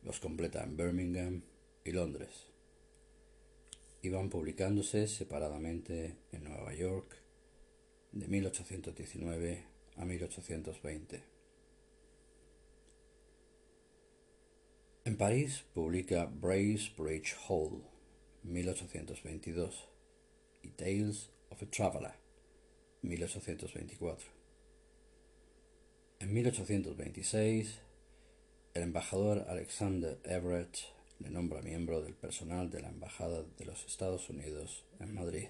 [0.03, 1.41] los completa en Birmingham
[1.83, 2.29] y Londres.
[4.01, 7.15] Iban publicándose separadamente en Nueva York
[8.11, 9.65] de 1819
[9.95, 11.32] a 1820.
[15.05, 17.83] En París publica Brace Bridge Hall,
[18.43, 19.89] 1822,
[20.61, 22.13] y Tales of a Traveler,
[23.01, 24.25] 1824.
[26.21, 27.79] En 1826,
[28.75, 30.77] el embajador Alexander Everett
[31.19, 35.49] le nombra miembro del personal de la Embajada de los Estados Unidos en Madrid,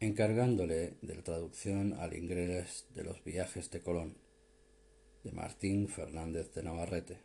[0.00, 4.18] encargándole de la traducción al inglés de los viajes de Colón
[5.24, 7.20] de Martín Fernández de Navarrete.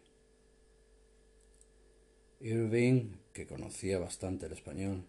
[2.40, 5.04] Irving, que conocía bastante el español,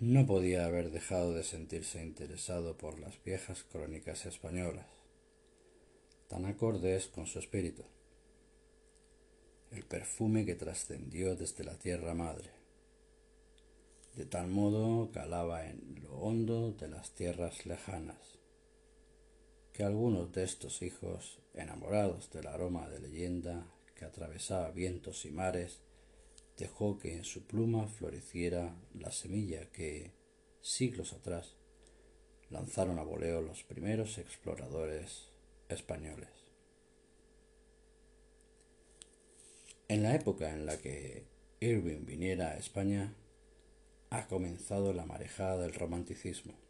[0.00, 4.86] no podía haber dejado de sentirse interesado por las viejas crónicas españolas,
[6.28, 7.84] tan acordes con su espíritu,
[9.70, 12.50] el perfume que trascendió desde la tierra madre.
[14.16, 18.37] De tal modo calaba en lo hondo de las tierras lejanas
[19.78, 23.64] que algunos de estos hijos, enamorados del aroma de leyenda
[23.94, 25.78] que atravesaba vientos y mares,
[26.56, 30.10] dejó que en su pluma floreciera la semilla que,
[30.60, 31.54] siglos atrás,
[32.50, 35.28] lanzaron a voleo los primeros exploradores
[35.68, 36.30] españoles.
[39.86, 41.24] En la época en la que
[41.60, 43.14] Irving viniera a España,
[44.10, 46.67] ha comenzado la marejada del romanticismo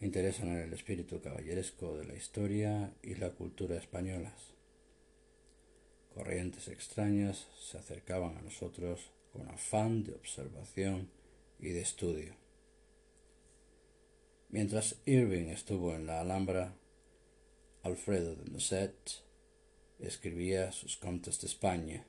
[0.00, 4.54] interesan en el espíritu caballeresco de la historia y la cultura españolas.
[6.14, 11.10] Corrientes extrañas se acercaban a nosotros con afán de observación
[11.58, 12.34] y de estudio.
[14.48, 16.74] Mientras Irving estuvo en la Alhambra,
[17.82, 18.92] Alfredo de Musset
[20.00, 22.04] escribía sus contes de España.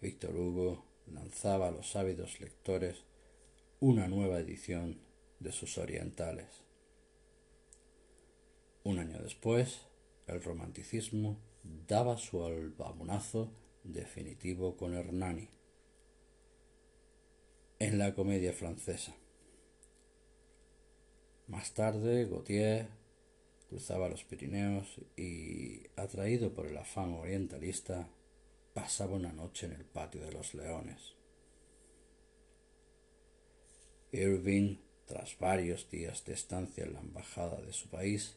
[0.00, 3.04] Víctor Hugo lanzaba a los ávidos lectores
[3.80, 4.98] una nueva edición
[5.42, 6.46] de sus orientales.
[8.84, 9.82] Un año después,
[10.26, 13.52] el romanticismo daba su albamonazo
[13.84, 15.48] definitivo con Hernani
[17.78, 19.14] en la comedia francesa.
[21.48, 22.88] Más tarde, Gautier
[23.68, 28.08] cruzaba los Pirineos y, atraído por el afán orientalista,
[28.72, 31.14] pasaba una noche en el patio de los leones.
[34.12, 34.76] Irving
[35.06, 38.36] tras varios días de estancia en la embajada de su país,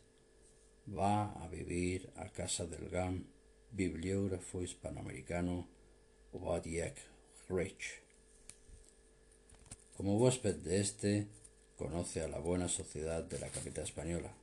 [0.88, 3.26] va a vivir a casa del gran
[3.72, 5.68] bibliógrafo hispanoamericano
[6.34, 6.96] Wadiak
[7.50, 8.02] Rich.
[9.98, 11.28] Como huésped de este,
[11.78, 14.34] conoce a la buena sociedad de la capital española,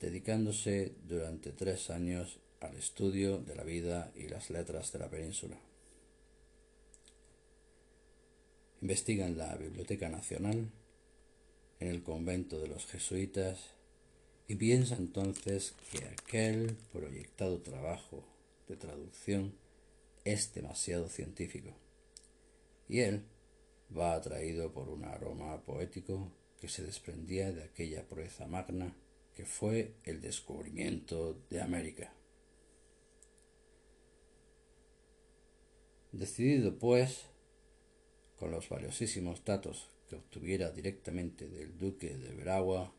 [0.00, 5.56] dedicándose durante tres años al estudio de la vida y las letras de la península.
[8.80, 10.70] Investiga en la Biblioteca Nacional
[11.80, 13.58] en el convento de los jesuitas
[14.48, 18.24] y piensa entonces que aquel proyectado trabajo
[18.68, 19.54] de traducción
[20.24, 21.74] es demasiado científico
[22.88, 23.22] y él
[23.96, 28.94] va atraído por un aroma poético que se desprendía de aquella proeza magna
[29.34, 32.12] que fue el descubrimiento de América.
[36.12, 37.26] Decidido, pues,
[38.38, 42.92] con los valiosísimos datos que obtuviera directamente del duque de Veragua,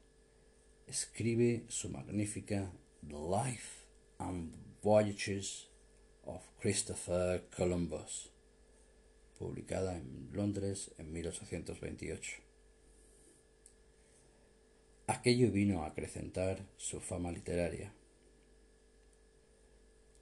[0.88, 2.72] escribe su magnífica
[3.08, 3.86] The Life
[4.18, 5.68] and Voyages
[6.26, 8.32] of Christopher Columbus,
[9.38, 12.42] publicada en Londres en 1828.
[15.08, 17.94] Aquello vino a acrecentar su fama literaria.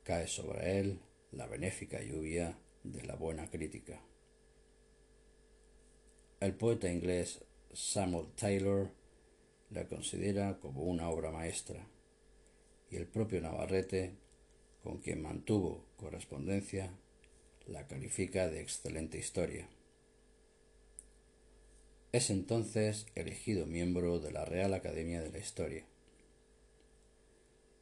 [0.03, 0.99] Cae sobre él
[1.31, 3.99] la benéfica lluvia de la buena crítica.
[6.45, 7.39] El poeta inglés
[7.73, 8.91] Samuel Taylor
[9.71, 11.87] la considera como una obra maestra
[12.91, 14.13] y el propio Navarrete,
[14.83, 16.91] con quien mantuvo correspondencia,
[17.65, 19.67] la califica de excelente historia.
[22.11, 25.83] Es entonces elegido miembro de la Real Academia de la Historia.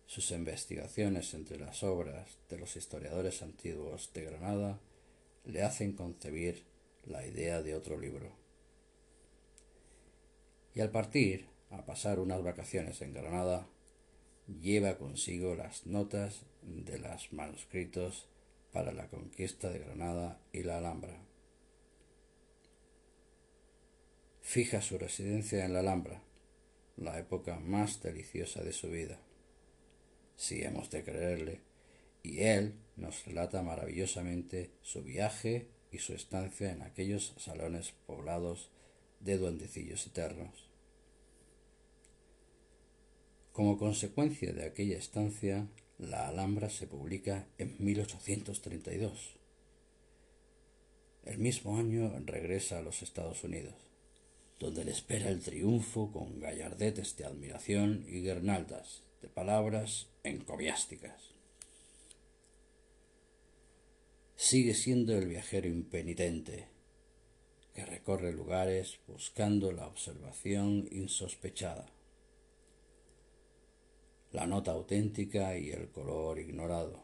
[0.05, 4.79] Sus investigaciones entre las obras de los historiadores antiguos de Granada
[5.43, 6.63] le hacen concebir
[7.05, 8.41] la idea de otro libro
[10.73, 13.67] y al partir a pasar unas vacaciones en Granada,
[14.61, 18.27] lleva consigo las notas de los manuscritos
[18.71, 21.17] para la conquista de Granada y la Alhambra.
[24.41, 26.21] Fija su residencia en la Alhambra,
[26.97, 29.19] la época más deliciosa de su vida,
[30.35, 31.61] si hemos de creerle,
[32.23, 38.69] y él nos relata maravillosamente su viaje y su estancia en aquellos salones poblados
[39.23, 40.67] de duendecillos eternos.
[43.51, 45.67] Como consecuencia de aquella estancia,
[45.99, 49.35] la Alhambra se publica en 1832.
[51.25, 53.75] El mismo año regresa a los Estados Unidos,
[54.59, 61.33] donde le espera el triunfo con gallardetes de admiración y guirnaldas de palabras encomiásticas.
[64.35, 66.72] Sigue siendo el viajero impenitente,
[67.73, 71.85] que recorre lugares buscando la observación insospechada
[74.33, 77.03] la nota auténtica y el color ignorado,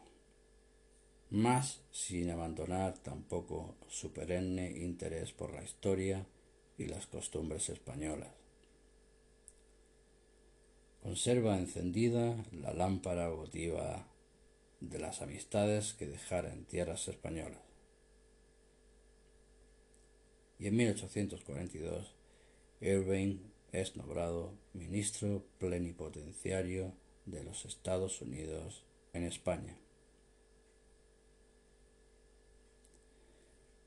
[1.30, 6.26] más sin abandonar tampoco su perenne interés por la historia
[6.76, 8.34] y las costumbres españolas.
[11.04, 14.08] Conserva encendida la lámpara votiva
[14.80, 17.69] de las amistades que dejara en tierras españolas.
[20.60, 22.14] Y en 1842
[22.82, 23.38] Irving
[23.72, 26.92] es nombrado ministro plenipotenciario
[27.24, 28.84] de los Estados Unidos
[29.14, 29.78] en España.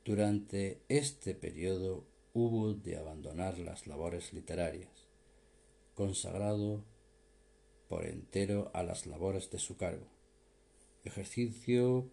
[0.03, 4.89] Durante este periodo hubo de abandonar las labores literarias,
[5.93, 6.83] consagrado
[7.87, 10.07] por entero a las labores de su cargo,
[11.05, 12.09] ejercicio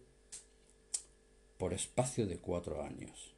[1.57, 3.33] por espacio de cuatro años,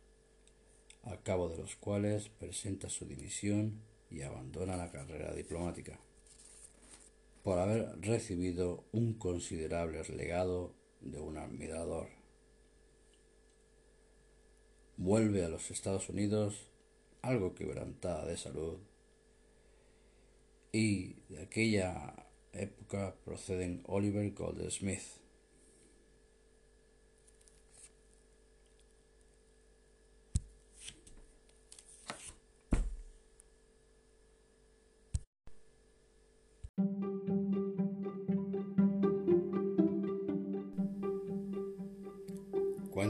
[1.04, 6.00] a cabo de los cuales presenta su dimisión y abandona la carrera diplomática
[7.44, 12.08] por haber recibido un considerable legado de un admirador.
[14.96, 16.68] Vuelve a los Estados Unidos
[17.22, 18.78] algo quebrantada de salud
[20.72, 22.14] y de aquella
[22.54, 25.23] época proceden Oliver Goldsmith,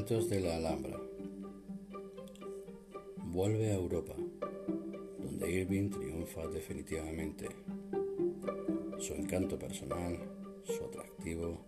[0.03, 0.99] de la Alhambra.
[3.31, 4.13] Vuelve a Europa,
[5.17, 7.47] donde Irving triunfa definitivamente.
[8.99, 10.19] Su encanto personal,
[10.65, 11.61] su atractivo,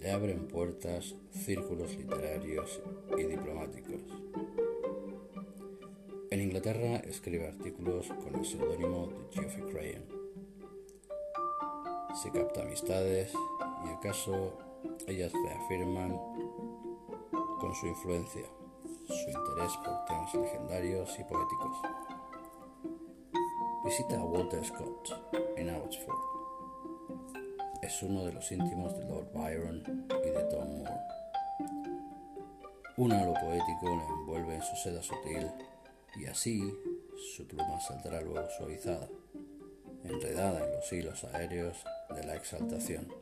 [0.00, 2.80] le abren puertas círculos literarios
[3.16, 4.00] y diplomáticos.
[6.32, 10.04] En Inglaterra escribe artículos con el seudónimo de Geoffrey Crayon.
[12.20, 13.32] Se capta amistades
[13.86, 14.58] y acaso
[15.06, 16.18] ellas reafirman
[17.60, 18.46] con su influencia,
[19.06, 21.76] su interés por temas legendarios y poéticos.
[23.84, 25.10] Visita a Walter Scott
[25.56, 26.16] en Abbotsford.
[27.82, 31.00] Es uno de los íntimos de Lord Byron y de Tom Moore.
[32.96, 35.50] Un halo poético le envuelve en su seda sutil
[36.16, 36.74] y así
[37.36, 39.08] su pluma saldrá luego suavizada,
[40.04, 41.76] enredada en los hilos aéreos
[42.14, 43.19] de la exaltación.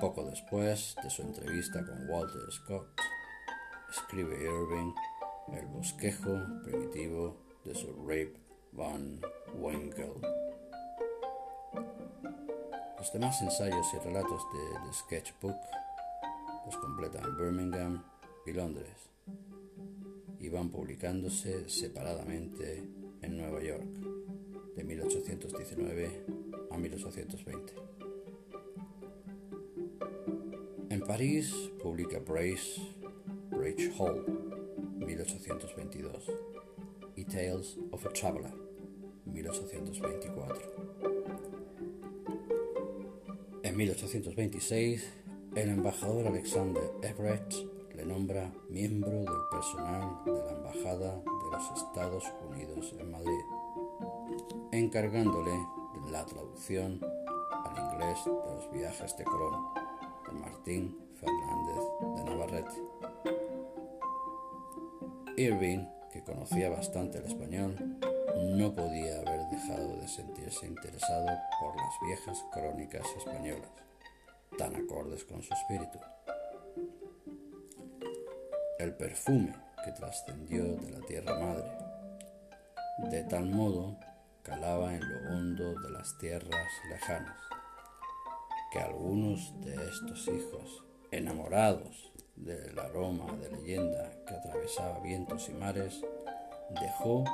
[0.00, 2.86] Poco después de su entrevista con Walter Scott,
[3.90, 4.94] escribe Irving
[5.52, 8.34] el bosquejo primitivo de su Rape
[8.72, 9.20] Van
[9.54, 10.14] Winkle.
[12.96, 15.56] Los demás ensayos y relatos de The Sketchbook
[16.66, 18.04] los completa en Birmingham
[18.46, 19.10] y Londres
[20.38, 22.84] y van publicándose separadamente
[23.20, 23.88] en Nueva York
[24.76, 26.26] de 1819
[26.70, 27.97] a 1820.
[30.98, 32.82] En París publica Brace,
[33.50, 34.24] Bridge Hall,
[34.96, 36.24] 1822,
[37.14, 38.52] y Tales of a Traveler,
[39.26, 40.74] 1824.
[43.62, 45.08] En 1826,
[45.54, 47.54] el embajador Alexander Everett
[47.94, 53.44] le nombra miembro del personal de la Embajada de los Estados Unidos en Madrid,
[54.72, 55.56] encargándole
[56.10, 57.00] la traducción
[57.52, 59.77] al inglés de los viajes de Colón
[60.32, 61.84] Martín Fernández
[62.16, 62.82] de Navarrete.
[65.36, 67.76] Irving, que conocía bastante el español,
[68.56, 71.26] no podía haber dejado de sentirse interesado
[71.60, 73.70] por las viejas crónicas españolas,
[74.56, 75.98] tan acordes con su espíritu.
[78.78, 79.54] El perfume
[79.84, 81.70] que trascendió de la tierra madre,
[83.10, 83.96] de tal modo
[84.42, 87.36] calaba en lo hondo de las tierras lejanas,
[88.70, 96.00] que algunos de estos hijos, enamorados del aroma de leyenda que atravesaba vientos y mares,
[96.80, 97.24] dejó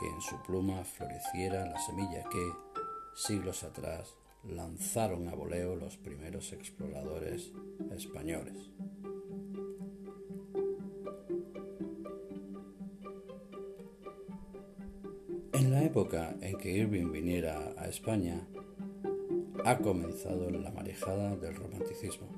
[0.00, 2.52] que en su pluma floreciera la semilla que,
[3.14, 4.14] siglos atrás,
[4.44, 7.52] lanzaron a voleo los primeros exploradores
[7.96, 8.70] españoles.
[15.52, 18.46] En la época en que Irving viniera a España,
[19.66, 22.28] ha comenzado la marejada del romanticismo.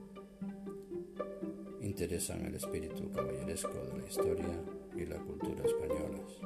[1.83, 4.65] Interesan el espíritu caballeresco de la historia
[4.97, 6.41] y la cultura españolas.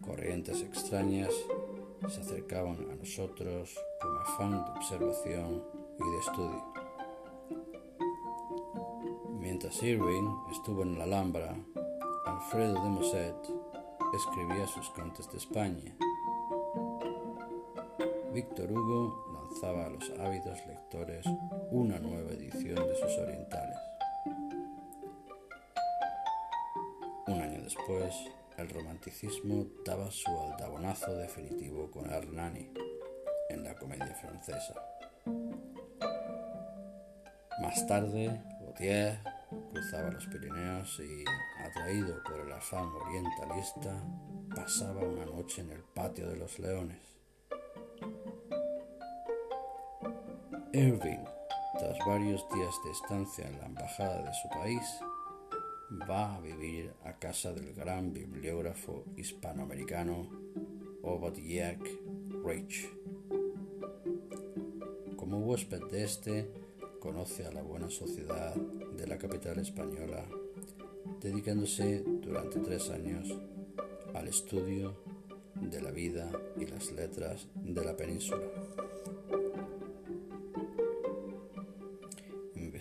[0.00, 1.34] Corrientes extrañas
[2.08, 5.62] se acercaban a nosotros con afán de observación
[6.00, 6.64] y de estudio.
[9.38, 11.54] Mientras Irving estuvo en la Alhambra,
[12.24, 13.36] Alfredo de Musset
[14.14, 15.94] escribía sus cantos de España.
[18.38, 21.26] Víctor Hugo lanzaba a los ávidos lectores
[21.72, 23.76] una nueva edición de sus orientales.
[27.26, 28.14] Un año después,
[28.56, 32.70] el romanticismo daba su aldabonazo definitivo con Hernani
[33.50, 34.74] en la comedia francesa.
[37.60, 39.18] Más tarde, Gautier
[39.72, 41.24] cruzaba los Pirineos y,
[41.60, 44.00] atraído por el afán orientalista,
[44.54, 47.17] pasaba una noche en el patio de los leones.
[50.74, 51.24] Irving,
[51.78, 54.82] tras varios días de estancia en la embajada de su país,
[56.08, 60.28] va a vivir a casa del gran bibliógrafo hispanoamericano
[61.02, 61.78] Obadiah
[62.44, 62.86] Reich.
[65.16, 66.52] Como huésped de este,
[67.00, 70.26] conoce a la buena sociedad de la capital española,
[71.22, 73.34] dedicándose durante tres años
[74.12, 74.98] al estudio
[75.54, 78.44] de la vida y las letras de la península.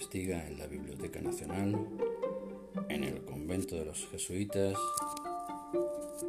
[0.08, 1.86] Investiga en la Biblioteca Nacional
[2.88, 4.78] en el convento de los jesuitas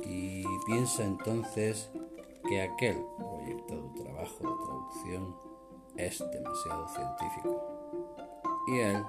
[0.05, 1.89] y piensa entonces
[2.49, 5.37] que aquel proyectado trabajo de traducción
[5.97, 7.63] es demasiado científico
[8.67, 9.05] y él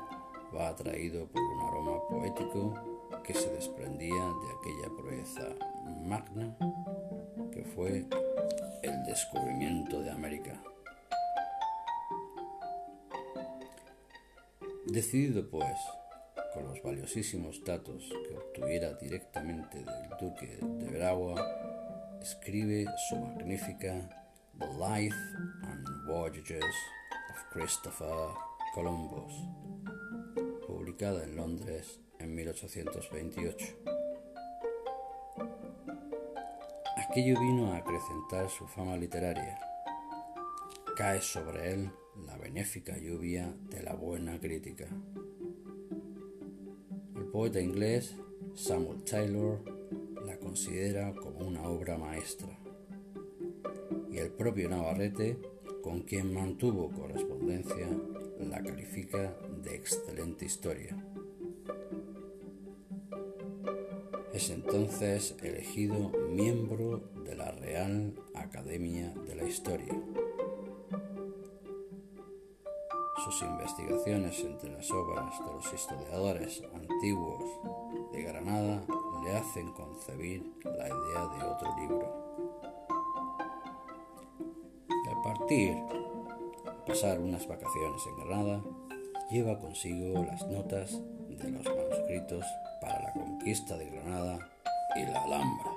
[0.55, 2.75] va atraído por un aroma poético
[3.23, 5.47] que se desprendía de aquella proeza
[6.03, 6.55] magna
[7.51, 8.05] que fue
[8.83, 10.61] el descubrimiento de América.
[14.91, 15.77] Decidido pues
[16.51, 21.35] con los valiosísimos datos que obtuviera directamente del duque de Bragua,
[22.19, 24.09] escribe su magnífica
[24.57, 25.15] The Life
[25.61, 28.29] and Voyages of Christopher
[28.73, 29.31] Columbus,
[30.65, 33.65] publicada en Londres en 1828.
[36.97, 39.59] Aquello vino a acrecentar su fama literaria.
[40.97, 41.91] Cae sobre él
[42.25, 44.87] la benéfica lluvia de la buena crítica
[47.31, 48.15] poeta inglés
[48.55, 49.61] Samuel Taylor
[50.25, 52.49] la considera como una obra maestra.
[54.11, 55.37] Y el propio Navarrete,
[55.83, 57.87] con quien mantuvo correspondencia,
[58.39, 60.97] la califica de excelente historia.
[64.33, 69.93] Es entonces elegido miembro de la Real Academia de la Historia.
[73.69, 77.43] Investigaciones entre las obras de los historiadores antiguos
[78.11, 78.83] de Granada
[79.23, 82.47] le hacen concebir la idea de otro libro.
[84.89, 85.75] Y al partir,
[86.87, 88.63] pasar unas vacaciones en Granada,
[89.29, 90.99] lleva consigo las notas
[91.29, 92.45] de los manuscritos
[92.81, 94.49] para la conquista de Granada
[94.95, 95.71] y la Alhambra.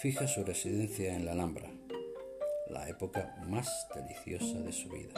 [0.00, 1.73] Fija su residencia en la Alhambra
[2.84, 5.14] la época más deliciosa de su vida,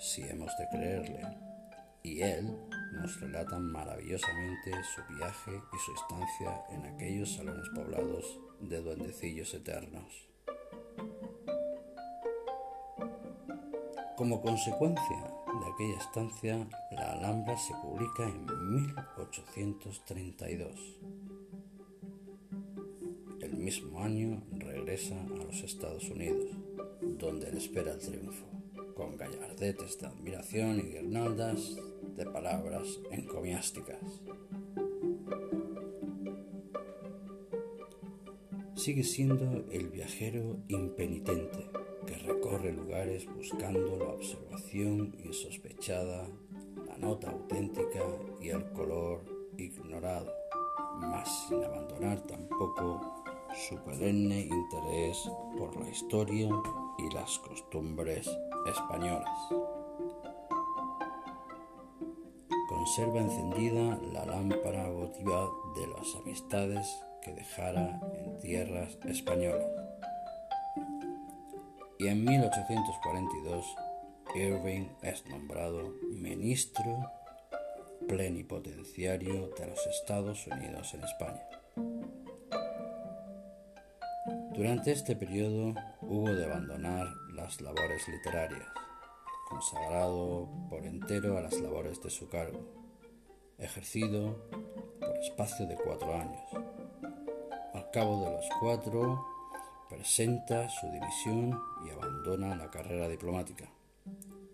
[0.00, 1.20] si hemos de creerle,
[2.02, 2.58] y él
[2.92, 10.26] nos relata maravillosamente su viaje y su estancia en aquellos salones poblados de duendecillos eternos.
[14.16, 15.22] Como consecuencia
[15.60, 18.44] de aquella estancia, la Alhambra se publica en
[18.74, 20.96] 1832
[23.66, 26.55] mismo año regresa a los Estados Unidos,
[27.18, 28.46] donde le espera el triunfo,
[28.94, 31.76] con gallardetes de admiración y guirnaldas
[32.16, 34.20] de palabras encomiásticas.
[38.74, 41.70] Sigue siendo el viajero impenitente
[42.06, 46.28] que recorre lugares buscando la observación insospechada,
[46.86, 48.04] la nota auténtica
[48.40, 49.24] y el color
[49.58, 50.32] ignorado
[51.00, 53.00] mas sin abandonar tampoco
[53.54, 56.48] su perenne interés por la historia
[56.98, 58.30] y las costumbres
[58.66, 59.38] españolas.
[62.68, 66.86] Conserva encendida la lámpara votiva de las amistades
[67.22, 69.66] que dejara en tierras españolas.
[71.98, 73.64] Y en 1842
[74.34, 77.10] Irving es nombrado ministro
[78.06, 82.25] plenipotenciario de los Estados Unidos en España.
[84.56, 88.66] Durante este periodo hubo de abandonar las labores literarias,
[89.50, 92.60] consagrado por entero a las labores de su cargo,
[93.58, 94.48] ejercido
[94.98, 96.40] por espacio de cuatro años.
[97.74, 99.26] Al cabo de los cuatro,
[99.90, 103.68] presenta su división y abandona la carrera diplomática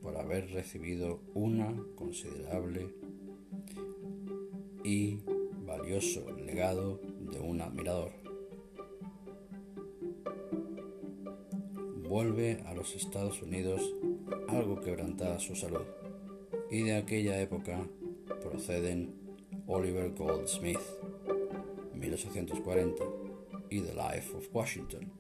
[0.03, 2.93] por haber recibido una considerable
[4.83, 5.21] y
[5.65, 8.22] valioso legado de un admirador.
[12.13, 13.81] Vuelve a los Estados Unidos
[14.47, 15.87] algo quebrantada su salud
[16.71, 17.89] y de aquella época
[18.43, 19.15] proceden
[19.67, 20.79] Oliver Goldsmith
[21.95, 23.03] 1840
[23.71, 25.11] y The Life of Washington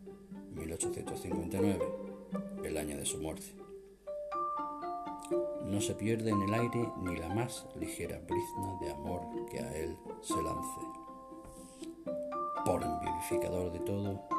[0.54, 1.78] 1859,
[2.62, 3.54] el año de su muerte
[5.64, 9.76] no se pierde en el aire ni la más ligera brizna de amor que a
[9.78, 10.80] él se lance.
[12.66, 14.31] Por vivificador de todo,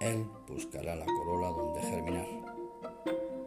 [0.00, 2.26] él buscará la corola donde germinar.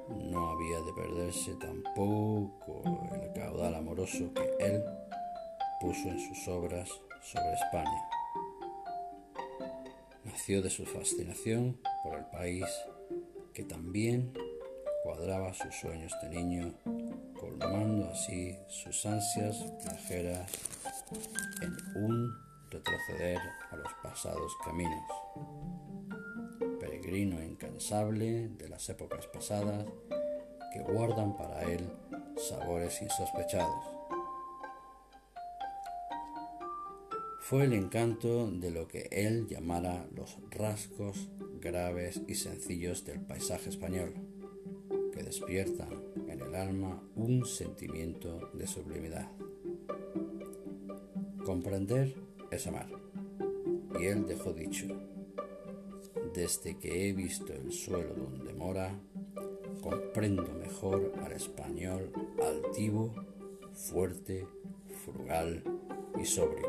[0.10, 2.84] No había de perderse tampoco
[3.14, 4.84] el caudal amoroso que él
[5.80, 6.90] puso en sus obras
[7.22, 8.10] sobre España.
[10.24, 12.66] Nació de su fascinación por el país
[13.54, 14.34] que también
[15.04, 16.74] cuadraba sus sueños de niño,
[17.40, 20.52] colmando así sus ansias viajeras
[21.62, 22.32] en un
[22.70, 23.40] retroceder
[23.72, 25.04] a los pasados caminos.
[27.18, 29.86] Incansable de las épocas pasadas
[30.74, 31.82] que guardan para él
[32.38, 33.86] sabores insospechados.
[37.42, 43.70] Fue el encanto de lo que él llamara los rasgos graves y sencillos del paisaje
[43.70, 44.14] español
[45.24, 45.88] despierta
[46.28, 49.32] en el alma un sentimiento de sublimidad.
[51.46, 52.14] Comprender
[52.52, 52.90] es amar.
[54.00, 54.88] Y él dejó dicho,
[56.42, 59.00] desde que he visto el suelo donde mora,
[59.80, 62.12] comprendo mejor al español
[62.42, 63.14] altivo,
[63.74, 64.48] fuerte,
[65.06, 65.64] frugal
[66.20, 66.68] y sobrio.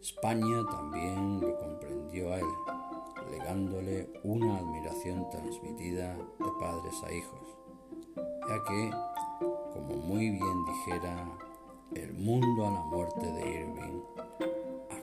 [0.00, 2.46] España también le comprendió a él
[3.32, 7.54] legándole una admiración transmitida de padres a hijos,
[8.48, 8.90] ya que,
[9.74, 11.38] como muy bien dijera
[11.94, 14.00] el mundo a la muerte de Irving,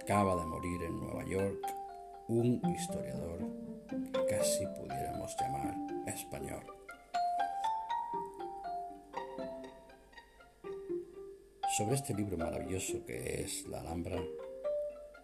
[0.01, 1.84] acaba de morir en Nueva York
[2.28, 3.39] un historiador
[3.88, 5.76] que casi pudiéramos llamar
[6.07, 6.65] español.
[11.78, 14.21] Sobre este libro maravilloso que es La Alhambra,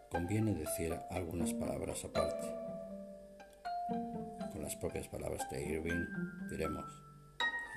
[0.09, 2.61] conviene decir algunas palabras aparte
[4.75, 6.05] propias palabras de Irving,
[6.49, 6.85] diremos,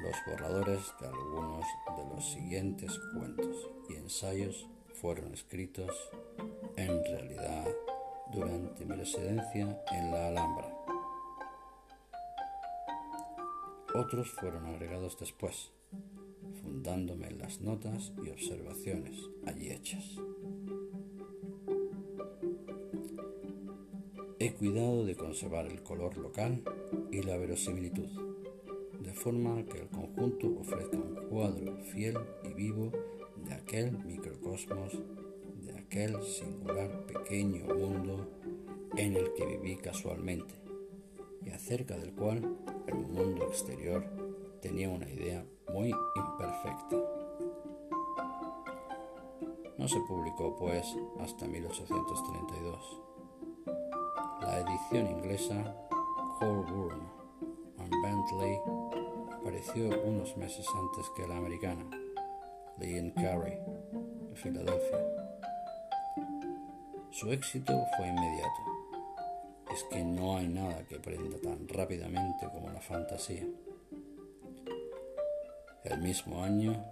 [0.03, 1.67] los borradores de algunos
[1.97, 6.11] de los siguientes cuentos y ensayos fueron escritos
[6.77, 7.67] en realidad
[8.33, 10.75] durante mi residencia en la Alhambra.
[13.95, 15.71] Otros fueron agregados después,
[16.61, 19.17] fundándome en las notas y observaciones
[19.47, 20.05] allí hechas.
[24.41, 26.63] He cuidado de conservar el color local
[27.11, 28.09] y la verosimilitud,
[29.01, 32.91] de forma que el conjunto ofrezca un cuadro fiel y vivo
[33.47, 34.93] de aquel microcosmos,
[35.95, 38.27] aquel singular pequeño mundo
[38.97, 40.53] en el que viví casualmente
[41.41, 42.57] y acerca del cual
[42.89, 44.05] el mundo exterior
[44.61, 46.97] tenía una idea muy imperfecta.
[49.79, 50.85] No se publicó, pues,
[51.21, 53.01] hasta 1832
[54.41, 55.77] la edición inglesa
[56.41, 57.09] Holborn
[57.79, 58.59] and Bentley
[59.33, 61.89] apareció unos meses antes que la americana
[62.81, 63.57] Lee Carey
[64.31, 65.14] de Filadelfia.
[67.15, 68.61] Su éxito fue inmediato.
[69.73, 73.47] Es que no hay nada que prenda tan rápidamente como la fantasía.
[75.85, 76.85] El mismo año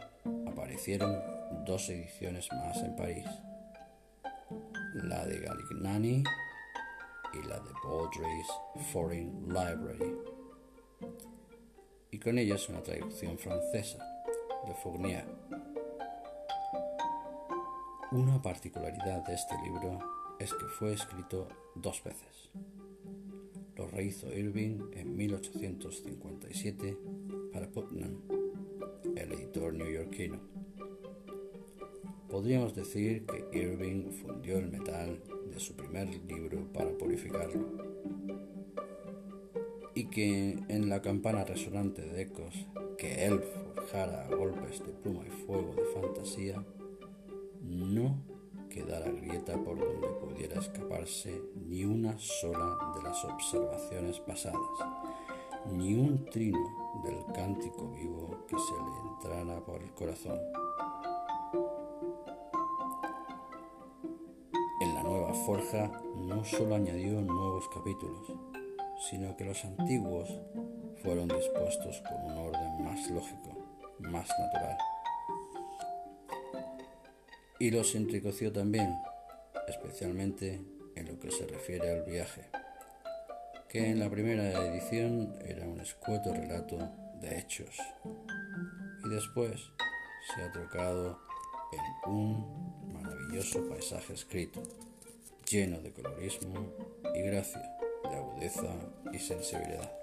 [0.46, 1.20] aparecieron
[1.66, 3.26] dos ediciones más en París,
[4.94, 6.22] la de Galignani
[7.32, 8.46] y la de Baldry's
[8.92, 10.18] Foreign Library,
[12.12, 13.98] y con ellas una traducción francesa
[14.68, 15.26] de Fournier.
[18.12, 19.98] Una particularidad de este libro
[20.38, 22.50] es que fue escrito dos veces.
[23.74, 26.98] Lo rehizo Irving en 1857
[27.54, 28.20] para Putnam,
[29.16, 30.40] el editor neoyorquino.
[32.28, 35.18] Podríamos decir que Irving fundió el metal
[35.50, 37.66] de su primer libro para purificarlo
[39.94, 42.66] y que en la campana resonante de ecos
[42.98, 46.62] que él forjara a golpes de pluma y fuego de fantasía,
[47.62, 48.22] no
[48.68, 54.60] quedara grieta por donde pudiera escaparse ni una sola de las observaciones pasadas,
[55.70, 60.38] ni un trino del cántico vivo que se le entrara por el corazón.
[64.80, 68.32] En la nueva forja no solo añadió nuevos capítulos,
[69.10, 70.28] sino que los antiguos
[71.02, 73.50] fueron dispuestos con un orden más lógico,
[74.00, 74.78] más natural.
[77.62, 78.92] Y los enriqueció también,
[79.68, 80.60] especialmente
[80.96, 82.42] en lo que se refiere al viaje,
[83.68, 86.76] que en la primera edición era un escueto relato
[87.20, 89.60] de hechos y después
[90.34, 91.20] se ha trocado
[91.72, 94.60] en un maravilloso paisaje escrito,
[95.48, 96.74] lleno de colorismo
[97.14, 97.62] y gracia,
[98.10, 98.74] de agudeza
[99.12, 100.01] y sensibilidad.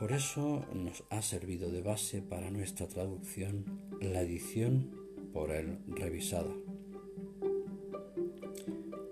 [0.00, 3.66] Por eso nos ha servido de base para nuestra traducción
[4.00, 4.90] la edición
[5.34, 6.54] por él revisada.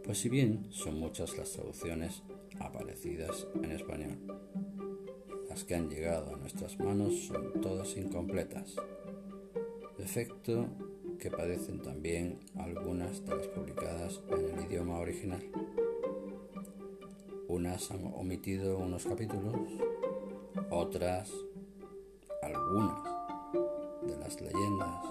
[0.03, 2.22] Pues si bien son muchas las traducciones
[2.59, 4.16] aparecidas en español,
[5.51, 8.74] las que han llegado a nuestras manos son todas incompletas,
[9.99, 10.68] defecto
[11.18, 15.45] que padecen también algunas de las publicadas en el idioma original.
[17.47, 19.55] Unas han omitido unos capítulos
[20.71, 21.31] otras,
[22.43, 23.03] algunas
[24.03, 25.05] de las leyendas,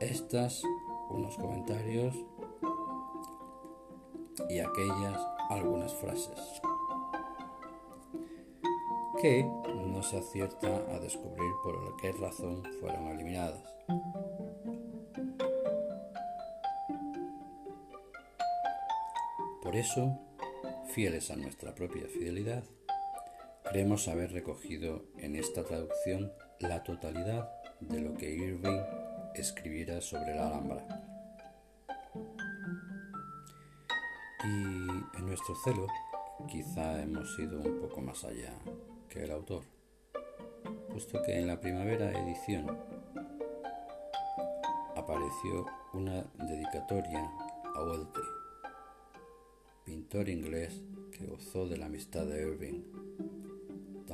[0.00, 0.62] estas
[1.10, 2.14] unos comentarios
[4.48, 6.60] y aquellas algunas frases
[9.20, 9.42] que
[9.86, 13.62] no se acierta a descubrir por qué razón fueron eliminadas.
[19.62, 20.16] Por eso,
[20.94, 22.62] fieles a nuestra propia fidelidad,
[23.70, 27.50] Creemos haber recogido en esta traducción la totalidad
[27.80, 28.80] de lo que Irving
[29.34, 30.86] escribiera sobre la Alhambra.
[34.42, 35.86] Y en nuestro celo
[36.50, 38.54] quizá hemos ido un poco más allá
[39.10, 39.64] que el autor,
[40.90, 42.66] puesto que en la primavera edición
[44.96, 47.30] apareció una dedicatoria
[47.74, 48.20] a Welty,
[49.84, 52.97] pintor inglés que gozó de la amistad de Irving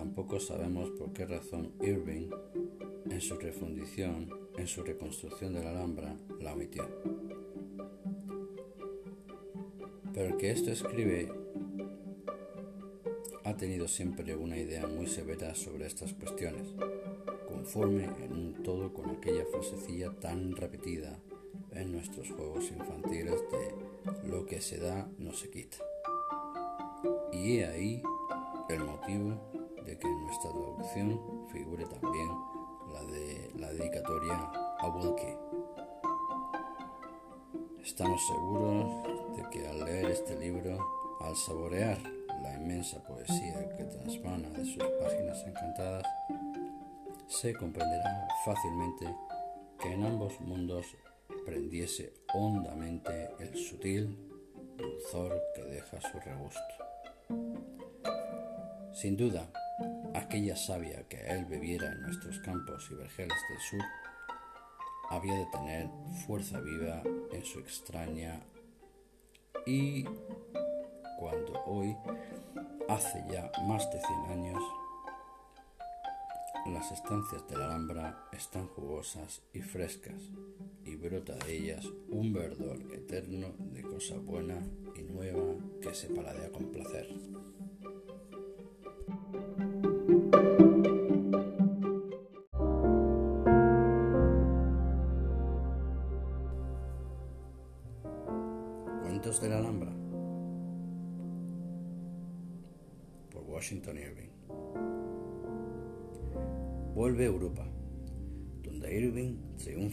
[0.04, 2.28] Tampoco sabemos por qué razón Irving,
[3.10, 4.28] en su refundición,
[4.58, 6.86] en su reconstrucción de la Alhambra, la omitió.
[10.12, 11.32] Pero el que esto escribe
[13.44, 16.74] ha tenido siempre una idea muy severa sobre estas cuestiones,
[17.48, 21.18] conforme en un todo con aquella frasecilla tan repetida
[21.72, 25.78] en nuestros juegos infantiles de lo que se da no se quita.
[27.32, 28.02] Y he ahí
[28.68, 29.53] el motivo
[29.84, 32.28] de que en nuestra traducción figure también
[32.92, 34.34] la de la dedicatoria
[34.78, 35.36] a Wilkie.
[37.82, 40.78] Estamos seguros de que al leer este libro,
[41.20, 41.98] al saborear
[42.42, 46.04] la inmensa poesía que transmana de sus páginas encantadas,
[47.26, 49.14] se comprenderá fácilmente
[49.78, 50.86] que en ambos mundos
[51.44, 54.16] prendiese hondamente el sutil
[54.76, 56.60] dulzor que deja su regusto.
[58.92, 59.50] Sin duda,
[60.14, 63.82] aquella savia que él bebiera en nuestros campos y vergeles del sur
[65.10, 65.88] había de tener
[66.26, 67.02] fuerza viva
[67.32, 68.40] en su extraña
[69.66, 70.04] y
[71.18, 71.96] cuando hoy,
[72.88, 74.62] hace ya más de 100 años,
[76.66, 80.20] las estancias de la Alhambra están jugosas y frescas
[80.84, 84.58] y brota de ellas un verdor eterno de cosa buena
[84.94, 87.08] y nueva que se paladea con placer.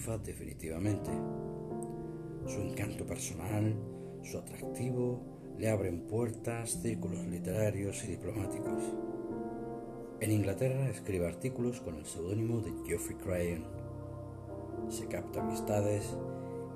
[0.02, 1.12] Definitivamente.
[2.48, 3.76] Su encanto personal,
[4.24, 5.22] su atractivo,
[5.58, 8.84] le abren puertas, círculos literarios y diplomáticos.
[10.20, 13.82] En Inglaterra escribe artículos con el seudónimo de Geoffrey Crayon
[14.90, 16.18] se capta amistades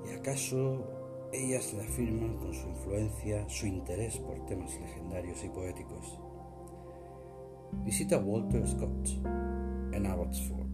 [0.08, 0.84] y acaso
[1.32, 6.18] ellas le afirman con su influencia su interés por temas legendarios y poéticos.
[7.84, 9.08] Visita Walter Scott
[9.92, 10.65] en Abbotsford.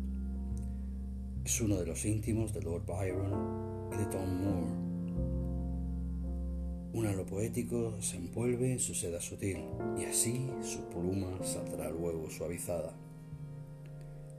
[1.45, 4.83] Es uno de los íntimos de Lord Byron y de Tom Moore
[6.95, 9.65] un halo poético se envuelve en su seda sutil
[9.99, 12.93] y así su pluma saldrá luego suavizada,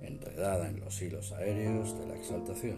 [0.01, 2.77] enredada en los hilos aéreos de la exaltación.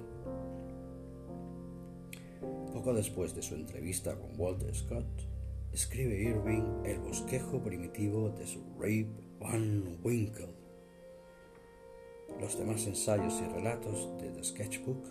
[2.71, 5.27] Poco después de su entrevista con Walter Scott,
[5.73, 9.09] escribe Irving el bosquejo primitivo de su Rape
[9.41, 10.54] Van Winkle.
[12.39, 15.07] Los demás ensayos y relatos de The Sketchbook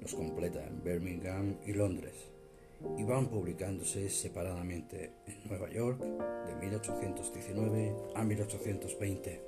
[0.00, 2.30] los completa en Birmingham y Londres
[2.96, 9.42] y van publicándose separadamente en Nueva York de 1819 a 1820.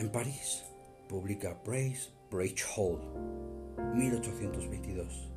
[0.00, 0.64] En París
[1.08, 2.98] publica Brace Bridge Hall
[3.94, 5.30] 1822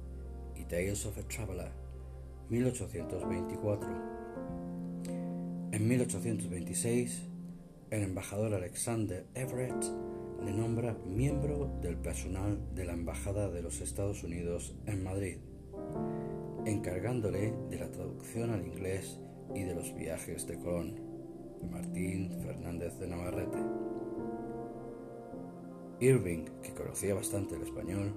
[0.56, 1.72] y Tales of a Traveler
[2.50, 3.90] 1824.
[5.72, 7.33] En 1826,
[7.94, 9.86] el embajador Alexander Everett
[10.44, 15.38] le nombra miembro del personal de la Embajada de los Estados Unidos en Madrid,
[16.66, 19.20] encargándole de la traducción al inglés
[19.54, 21.00] y de los viajes de Colón,
[21.72, 23.60] Martín Fernández de Navarrete.
[26.00, 28.12] Irving, que conocía bastante el español,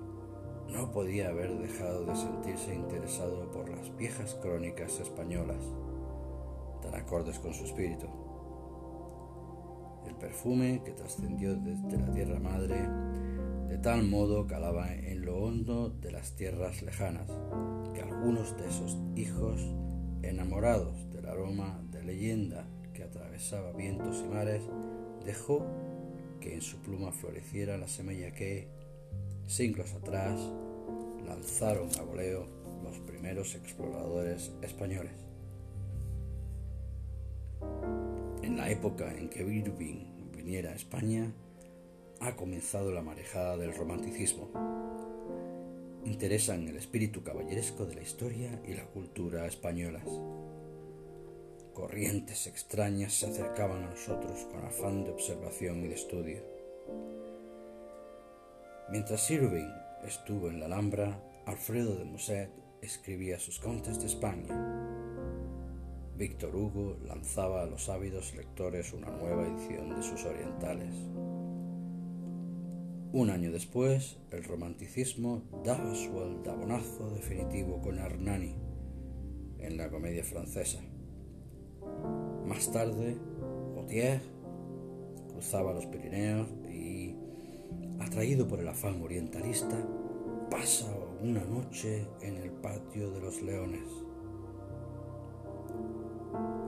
[0.70, 5.62] no podía haber dejado de sentirse interesado por las viejas crónicas españolas,
[6.80, 8.25] tan acordes con su espíritu
[10.18, 12.88] perfume que trascendió desde la tierra madre,
[13.68, 17.30] de tal modo calaba en lo hondo de las tierras lejanas,
[17.94, 19.60] que algunos de esos hijos,
[20.22, 24.62] enamorados del aroma de leyenda que atravesaba vientos y mares,
[25.24, 25.66] dejó
[26.40, 28.68] que en su pluma floreciera la semilla que,
[29.46, 30.40] siglos atrás,
[31.26, 32.46] lanzaron a voleo
[32.82, 35.12] los primeros exploradores españoles.
[38.46, 41.32] En la época en que Irving viniera a España,
[42.20, 44.50] ha comenzado la marejada del romanticismo.
[46.04, 50.04] Interesan el espíritu caballeresco de la historia y la cultura españolas.
[51.74, 56.44] Corrientes extrañas se acercaban a nosotros con afán de observación y de estudio.
[58.92, 59.72] Mientras Irving
[60.06, 65.05] estuvo en la Alhambra, Alfredo de Musset escribía sus contes de España
[66.18, 70.94] Víctor Hugo lanzaba a los ávidos lectores una nueva edición de sus orientales.
[73.12, 78.54] Un año después, el romanticismo daba su aldabonazo definitivo con Hernani
[79.58, 80.80] en la comedia francesa.
[82.46, 83.18] Más tarde,
[83.74, 84.20] Gautier
[85.28, 87.14] cruzaba los Pirineos y,
[88.00, 89.86] atraído por el afán orientalista,
[90.50, 90.90] pasa
[91.20, 94.05] una noche en el patio de los leones.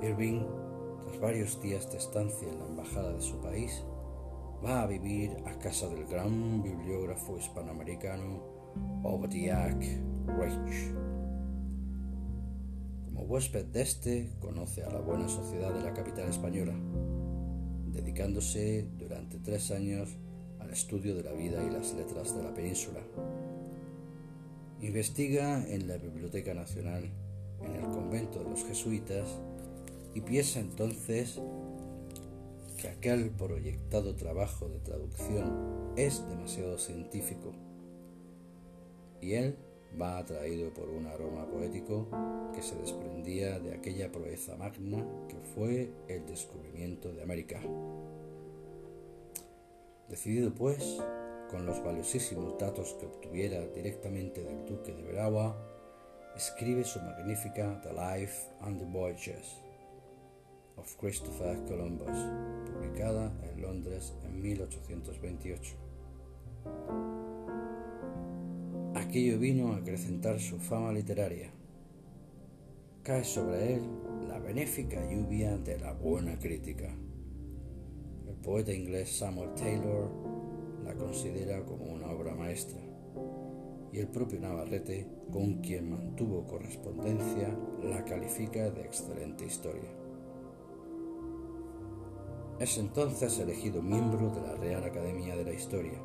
[0.02, 0.42] Irving,
[1.04, 3.82] tras varios días de estancia en la embajada de su país,
[4.64, 8.42] va a vivir a casa del gran bibliógrafo hispanoamericano
[9.02, 10.92] Obadiah Rich.
[13.04, 16.74] Como huésped de este, conoce a la buena sociedad de la capital española,
[17.86, 20.16] dedicándose durante tres años
[20.60, 23.00] al estudio de la vida y las letras de la península.
[24.80, 27.10] Investiga en la Biblioteca Nacional,
[27.62, 29.40] en el convento de los jesuitas
[30.18, 31.40] y piensa entonces
[32.76, 37.52] que aquel proyectado trabajo de traducción es demasiado científico
[39.20, 39.56] y él
[40.00, 42.08] va atraído por un aroma poético
[42.52, 47.60] que se desprendía de aquella proeza magna que fue el descubrimiento de América.
[50.08, 50.98] Decidido pues,
[51.48, 55.56] con los valiosísimos datos que obtuviera directamente del duque de Veragua,
[56.34, 59.67] escribe su magnífica The Life and the Voyages,
[60.78, 62.16] of Christopher Columbus,
[62.72, 65.76] publicada en Londres en 1828.
[68.94, 71.50] Aquello vino a acrecentar su fama literaria.
[73.02, 73.82] Cae sobre él
[74.28, 76.94] la benéfica lluvia de la buena crítica.
[78.26, 80.10] El poeta inglés Samuel Taylor
[80.84, 82.80] la considera como una obra maestra
[83.92, 90.07] y el propio Navarrete, con quien mantuvo correspondencia, la califica de excelente historia.
[92.60, 96.00] Es entonces elegido miembro de la Real Academia de la Historia.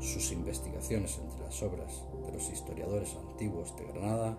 [0.00, 4.38] Sus investigaciones entre las obras de los historiadores antiguos de Granada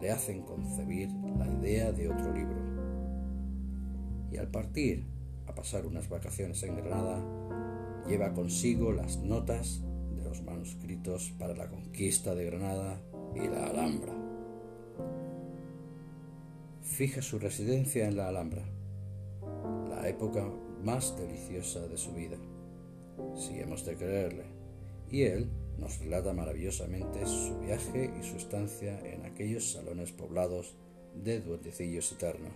[0.00, 2.60] le hacen concebir la idea de otro libro.
[4.30, 5.04] Y al partir
[5.48, 7.20] a pasar unas vacaciones en Granada,
[8.06, 9.82] lleva consigo las notas
[10.14, 13.00] de los manuscritos para la conquista de Granada
[13.34, 14.12] y la Alhambra.
[16.82, 18.62] Fija su residencia en la Alhambra,
[20.04, 20.46] la época
[20.82, 22.36] más deliciosa de su vida,
[23.34, 24.44] si hemos de creerle,
[25.10, 25.48] y él
[25.78, 30.74] nos relata maravillosamente su viaje y su estancia en aquellos salones poblados
[31.14, 32.52] de duendecillos eternos.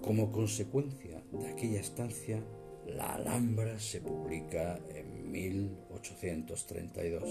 [0.00, 2.42] Como consecuencia de aquella estancia,
[2.86, 7.22] La Alhambra se publica en 1832.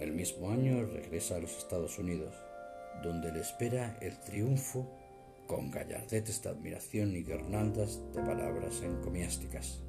[0.00, 2.34] El mismo año regresa a los Estados Unidos,
[3.02, 4.88] donde le espera el triunfo
[5.46, 9.82] con gallardetes de admiración y guirnaldas de palabras encomiásticas.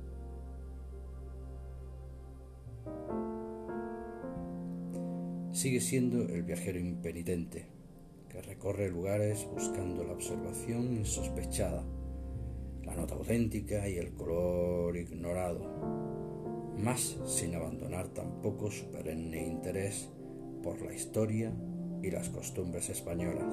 [5.52, 7.68] Sigue siendo el viajero impenitente,
[8.28, 11.86] que recorre lugares buscando la observación insospechada,
[12.84, 15.62] la nota auténtica y el color ignorado,
[16.78, 20.10] más sin abandonar tampoco su perenne interés
[20.64, 21.54] por la historia
[22.04, 23.52] y las costumbres españolas.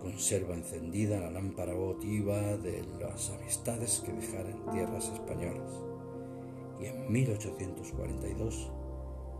[0.00, 5.72] Conserva encendida la lámpara votiva de las amistades que dejara en tierras españolas
[6.80, 8.70] y en 1842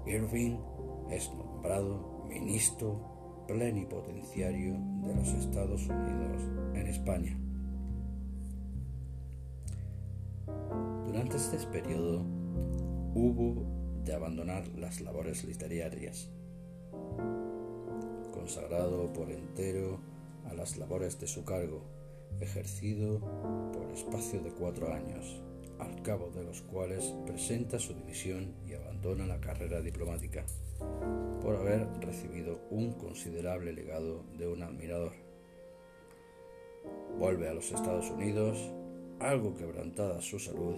[0.07, 0.59] Irving
[1.11, 6.43] es nombrado ministro plenipotenciario de los Estados Unidos
[6.75, 7.39] en España.
[11.07, 12.23] Durante este periodo
[13.15, 16.31] hubo de abandonar las labores literarias,
[18.33, 20.01] consagrado por entero
[20.49, 21.83] a las labores de su cargo,
[22.41, 23.21] ejercido
[23.73, 25.43] por espacio de cuatro años,
[25.79, 30.45] al cabo de los cuales presenta su dimisión y abandona la carrera diplomática
[31.43, 35.13] por haber recibido un considerable legado de un admirador.
[37.19, 38.73] Vuelve a los Estados Unidos,
[39.21, 40.77] algo quebrantada su salud,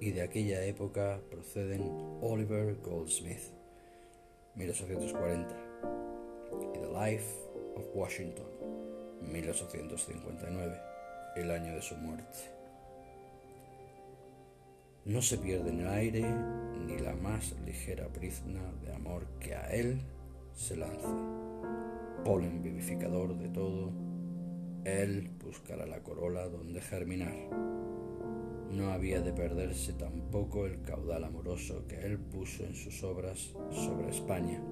[0.00, 1.82] y de aquella época proceden
[2.20, 3.40] Oliver Goldsmith,
[4.54, 5.56] 1840,
[6.74, 7.26] y The Life
[7.76, 8.46] of Washington,
[9.22, 10.80] 1859,
[11.36, 12.38] el año de su muerte.
[15.04, 16.24] No se pierde en el aire
[16.86, 20.00] ni la más ligera brizna de amor que a él
[20.54, 21.08] se lance.
[22.24, 23.90] Polen vivificador de todo,
[24.84, 27.34] él buscará la corola donde germinar.
[28.72, 34.10] No había de perderse tampoco el caudal amoroso que él puso en sus obras sobre
[34.10, 34.62] España.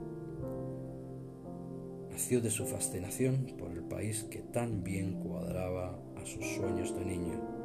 [2.10, 7.04] Nació de su fascinación por el país que tan bien cuadraba a sus sueños de
[7.04, 7.60] niño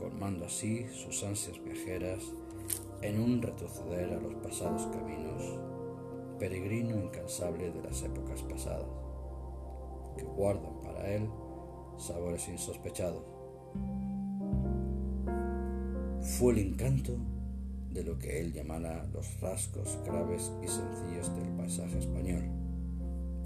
[0.00, 2.22] colmando así sus ansias viajeras
[3.02, 5.58] en un retroceder a los pasados caminos,
[6.38, 8.88] peregrino incansable de las épocas pasadas,
[10.16, 11.28] que guardan para él
[11.98, 13.39] sabores insospechados.
[16.22, 17.16] Fue el encanto
[17.90, 22.44] de lo que él llamara los rasgos graves y sencillos del paisaje español,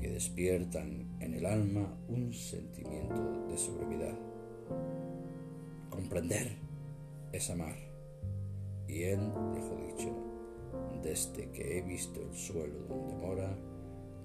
[0.01, 4.19] que despiertan en el alma un sentimiento de su brevedad.
[5.89, 6.57] Comprender
[7.33, 7.77] es amar.
[8.89, 9.21] Y él
[9.55, 10.35] dejó dicho,
[11.03, 13.57] desde que he visto el suelo donde mora,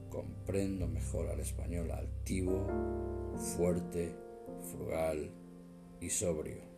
[0.10, 2.66] comprendo mejor al español altivo,
[3.56, 4.16] fuerte,
[4.72, 5.30] frugal
[6.02, 6.69] y sobrio.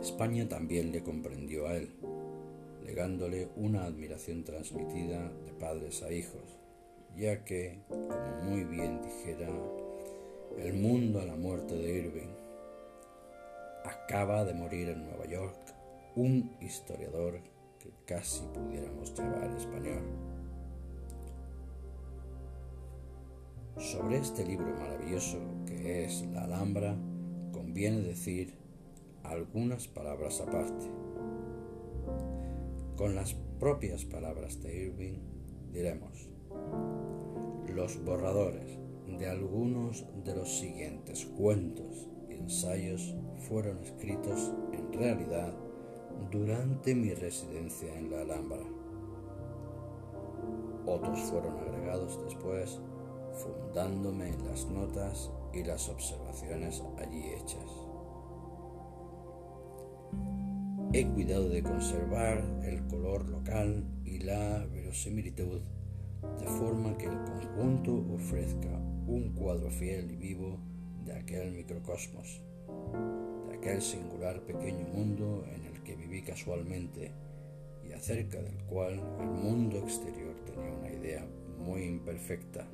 [0.00, 1.90] España también le comprendió a él,
[2.84, 6.58] legándole una admiración transmitida de padres a hijos,
[7.16, 9.48] ya que, como muy bien dijera
[10.58, 12.34] el mundo a la muerte de Irving.
[13.84, 15.56] Acaba de morir en Nueva York
[16.16, 17.40] un historiador
[17.78, 20.02] que casi pudiéramos llamar español.
[23.78, 26.96] Sobre este libro maravilloso que es La Alhambra,
[27.52, 28.54] conviene decir
[29.22, 30.86] algunas palabras aparte.
[32.96, 35.18] Con las propias palabras de Irving
[35.72, 36.28] diremos,
[37.68, 38.78] los borradores
[39.18, 43.14] de algunos de los siguientes cuentos y ensayos
[43.48, 45.54] fueron escritos en realidad
[46.30, 48.64] durante mi residencia en la Alhambra.
[50.86, 52.80] Otros fueron agregados después,
[53.32, 57.70] fundándome en las notas y las observaciones allí hechas.
[60.94, 65.62] He cuidado de conservar el color local y la verosimilitud
[66.38, 70.58] de forma que el conjunto ofrezca un cuadro fiel y vivo
[71.04, 72.42] de aquel microcosmos,
[73.48, 77.10] de aquel singular pequeño mundo en el que viví casualmente
[77.82, 81.26] y acerca del cual el mundo exterior tenía una idea
[81.58, 82.68] muy imperfecta.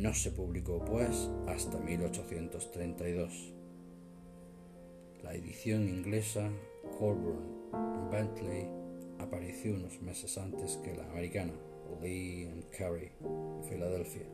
[0.00, 3.52] No se publicó pues hasta 1832.
[5.22, 6.50] La edición inglesa
[6.98, 8.68] Colburn Bentley
[9.18, 11.54] apareció unos meses antes que la americana
[12.02, 13.10] Lee and Carey,
[13.68, 14.26] Filadelfia.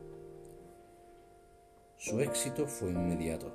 [1.97, 3.51] Su éxito fue inmediato.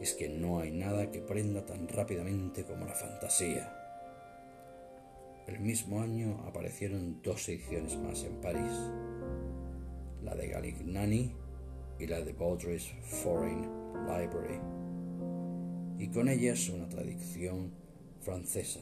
[0.00, 3.72] Es que no hay nada que prenda tan rápidamente como la fantasía.
[5.46, 8.72] El mismo año aparecieron dos ediciones más en París,
[10.34, 11.30] la de Galignani
[11.98, 12.90] y la de Baudry's
[13.22, 13.68] Foreign
[14.06, 14.60] Library,
[15.98, 17.70] y con ellas una traducción
[18.20, 18.80] francesa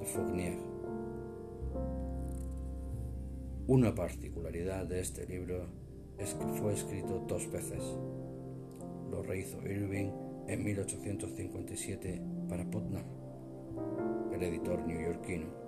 [0.00, 0.56] de Fournier.
[3.66, 5.66] Una particularidad de este libro
[6.18, 7.82] es que fue escrito dos veces.
[9.10, 10.10] Lo rehizo Irving
[10.48, 13.04] en 1857 para Putnam,
[14.32, 15.63] el editor neoyorquino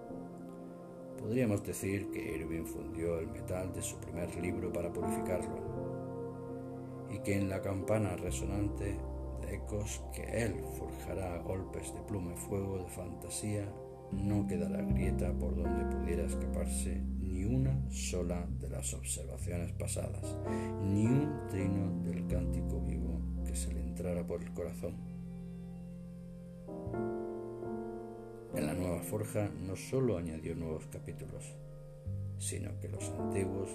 [1.26, 5.58] Podríamos decir que Irving fundió el metal de su primer libro para purificarlo,
[7.10, 8.96] y que en la campana resonante
[9.40, 13.68] de ecos que él forjará a golpes de pluma y fuego de fantasía,
[14.12, 20.36] no quedará grieta por donde pudiera escaparse ni una sola de las observaciones pasadas,
[20.84, 24.94] ni un trino del cántico vivo que se le entrara por el corazón.
[28.56, 31.44] En la nueva forja no solo añadió nuevos capítulos,
[32.38, 33.68] sino que los antiguos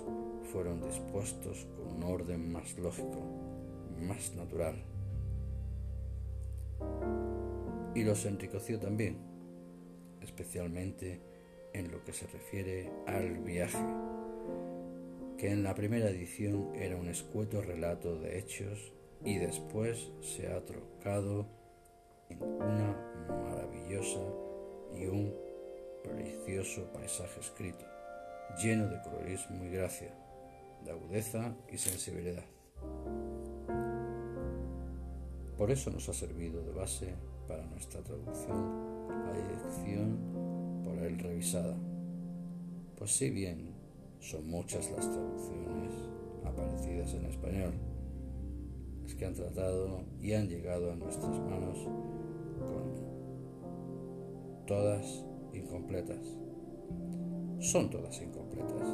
[0.51, 3.21] fueron dispuestos con un orden más lógico,
[3.99, 4.73] más natural.
[7.93, 9.17] Y los enriqueció también,
[10.19, 11.21] especialmente
[11.73, 13.85] en lo que se refiere al viaje,
[15.37, 18.93] que en la primera edición era un escueto relato de hechos
[19.23, 21.45] y después se ha trocado
[22.29, 22.97] en una
[23.43, 24.19] maravillosa
[24.95, 25.33] y un
[26.03, 27.85] precioso paisaje escrito,
[28.61, 30.13] lleno de colorismo y gracia,
[30.83, 32.43] de agudeza y sensibilidad.
[35.57, 37.13] Por eso nos ha servido de base
[37.47, 40.17] para nuestra traducción la edición
[40.83, 41.75] por él revisada.
[42.97, 43.71] Pues si bien
[44.19, 45.93] son muchas las traducciones
[46.45, 47.73] aparecidas en español,
[49.03, 51.77] las que han tratado y han llegado a nuestras manos
[54.71, 56.25] todas incompletas.
[57.59, 58.87] Son todas incompletas,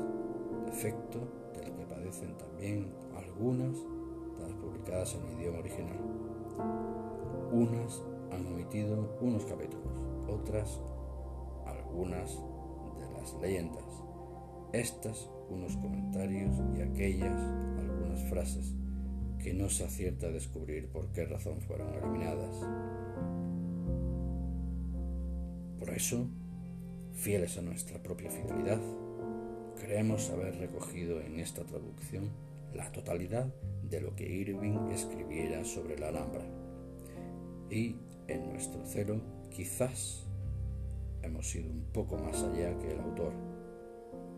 [0.65, 1.19] defecto
[1.53, 5.99] del que padecen también algunas de las publicadas en idioma original.
[7.51, 8.01] Unas
[8.31, 10.81] han omitido unos capítulos, otras
[11.67, 12.31] algunas
[12.97, 14.03] de las leyendas,
[14.73, 17.39] estas unos comentarios y aquellas
[17.77, 18.73] algunas frases
[19.37, 22.65] que no se acierta a descubrir por qué razón fueron eliminadas.
[25.87, 26.27] Por eso,
[27.13, 28.81] fieles a nuestra propia fidelidad,
[29.79, 32.29] creemos haber recogido en esta traducción
[32.75, 33.45] la totalidad
[33.89, 36.43] de lo que Irving escribiera sobre la Alhambra.
[37.71, 37.95] Y
[38.27, 40.25] en nuestro celo quizás
[41.21, 43.31] hemos ido un poco más allá que el autor,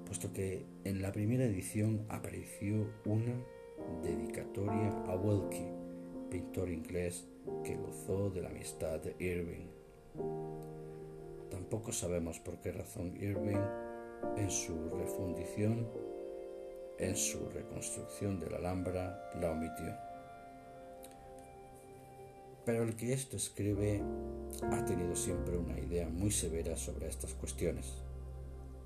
[0.06, 3.44] puesto que en la primera edición apareció una
[4.04, 5.72] dedicatoria a Wilkie,
[6.30, 7.28] pintor inglés
[7.64, 10.79] que gozó de la amistad de Irving.
[11.50, 13.64] Tampoco sabemos por qué razón Irving,
[14.38, 15.88] en su refundición,
[16.98, 19.96] en su reconstrucción de la Alhambra, la omitió.
[22.66, 24.04] Pero el que esto escribe
[24.72, 27.94] ha tenido siempre una idea muy severa sobre estas cuestiones,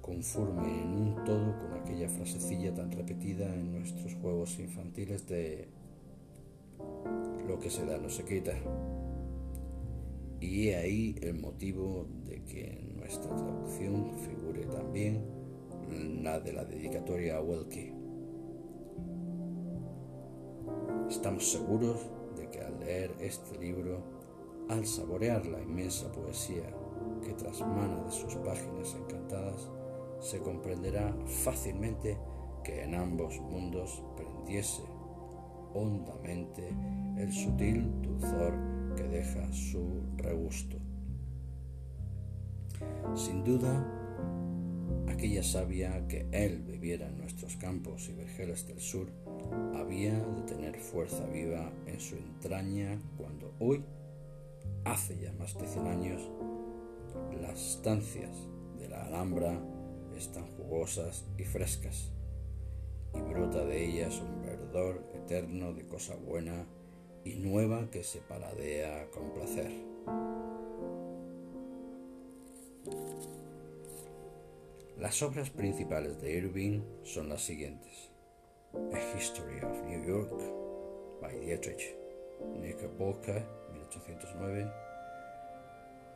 [0.01, 5.67] conforme en un todo con aquella frasecilla tan repetida en nuestros juegos infantiles de
[7.47, 8.53] lo que se da no se quita.
[10.39, 12.05] Y ahí el motivo
[12.45, 15.23] que en nuestra traducción figure también
[16.21, 17.93] la de la dedicatoria a Welke.
[21.09, 21.99] Estamos seguros
[22.35, 24.01] de que al leer este libro,
[24.69, 26.73] al saborear la inmensa poesía
[27.23, 29.69] que trasmana de sus páginas encantadas,
[30.19, 32.17] se comprenderá fácilmente
[32.63, 34.83] que en ambos mundos prendiese
[35.73, 36.69] hondamente
[37.17, 38.53] el sutil dulzor
[38.95, 40.82] que deja su regusto.
[43.15, 43.85] Sin duda,
[45.07, 49.07] aquella savia que él bebiera en nuestros campos y vergeles del sur
[49.75, 53.83] había de tener fuerza viva en su entraña cuando hoy,
[54.85, 56.29] hace ya más de cien años,
[57.41, 58.47] las estancias
[58.79, 59.59] de la Alhambra
[60.17, 62.11] están jugosas y frescas,
[63.13, 66.65] y brota de ellas un verdor eterno de cosa buena
[67.23, 69.71] y nueva que se paladea con placer.
[74.97, 78.11] Las obras principales de Irving son las siguientes.
[78.73, 80.31] A History of New York
[81.21, 81.95] by Dietrich
[82.59, 83.43] Knickerbocker,
[83.73, 84.71] 1809,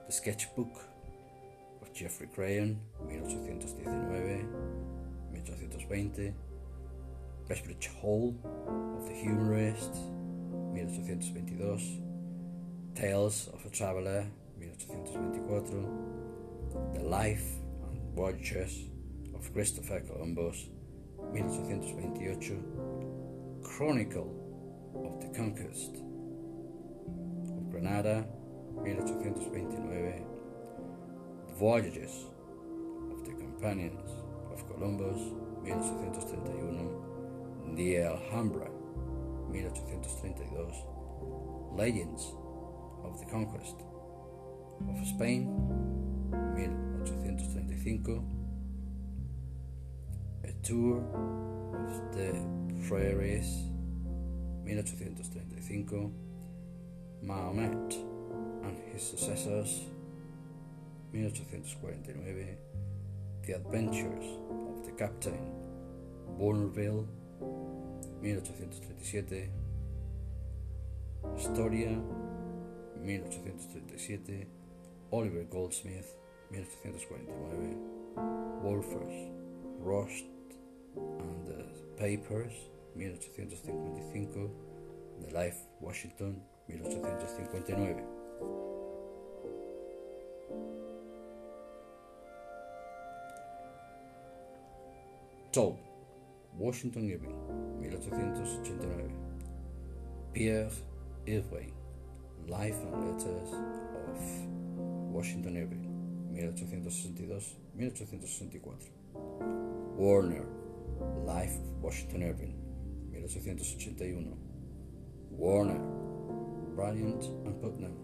[0.07, 0.79] The Sketchbook
[1.81, 4.47] of Jeffrey Crayon, 1819,
[5.31, 6.33] 1820,
[7.47, 8.35] Pressbridge Hall
[8.97, 9.95] of the Humorist,
[10.73, 12.01] 1822,
[12.95, 14.25] Tales of a Traveler,
[14.59, 16.26] 1824,
[16.73, 17.45] The Life
[17.89, 18.89] and Voyages
[19.33, 20.67] of Christopher Columbus,
[21.15, 22.59] 1828,
[23.63, 24.29] Chronicle
[24.95, 25.95] of the Conquest
[27.55, 28.25] of Granada,
[28.73, 30.25] 1829,
[31.57, 32.25] Voyages
[33.11, 34.11] of the Companions
[34.51, 35.21] of Columbus,
[35.63, 38.69] 1831, The Alhambra,
[39.49, 40.71] 1832,
[41.75, 42.35] Legends
[43.03, 43.75] of the Conquest
[44.89, 45.66] of Spain,
[48.07, 48.23] 1835,
[50.43, 50.97] A Tour
[51.73, 52.31] of the
[52.87, 53.49] Prairies,
[54.63, 56.11] 1835,
[57.23, 57.95] Mahomet
[58.63, 59.81] and his successors,
[61.11, 62.57] 1849,
[63.45, 64.25] The Adventures
[64.69, 65.51] of the Captain,
[66.39, 67.07] Bourneville,
[68.21, 69.51] 1837,
[71.35, 71.99] Historia,
[73.01, 74.45] 1837,
[75.11, 76.15] Oliver Goldsmith,
[76.51, 77.77] 1849,
[78.63, 79.29] Wolfers,
[79.79, 80.25] Rost
[80.95, 81.65] and the
[81.97, 82.53] Papers,
[82.95, 84.49] 1855,
[85.21, 88.03] The Life Washington, 1859.
[95.51, 95.79] Toll,
[96.57, 97.35] Washington Irving,
[97.81, 99.13] 1889.
[100.33, 100.69] Pierre
[101.27, 101.73] Irving,
[102.47, 104.19] Life and Letters of
[105.11, 105.86] Washington Irving,
[106.37, 108.89] 1862-1864.
[109.95, 110.45] Warner,
[111.25, 112.53] Life of Washington Irving,
[113.11, 114.37] 1881.
[115.31, 115.79] Warner,
[116.75, 117.95] Bryant and Putnam,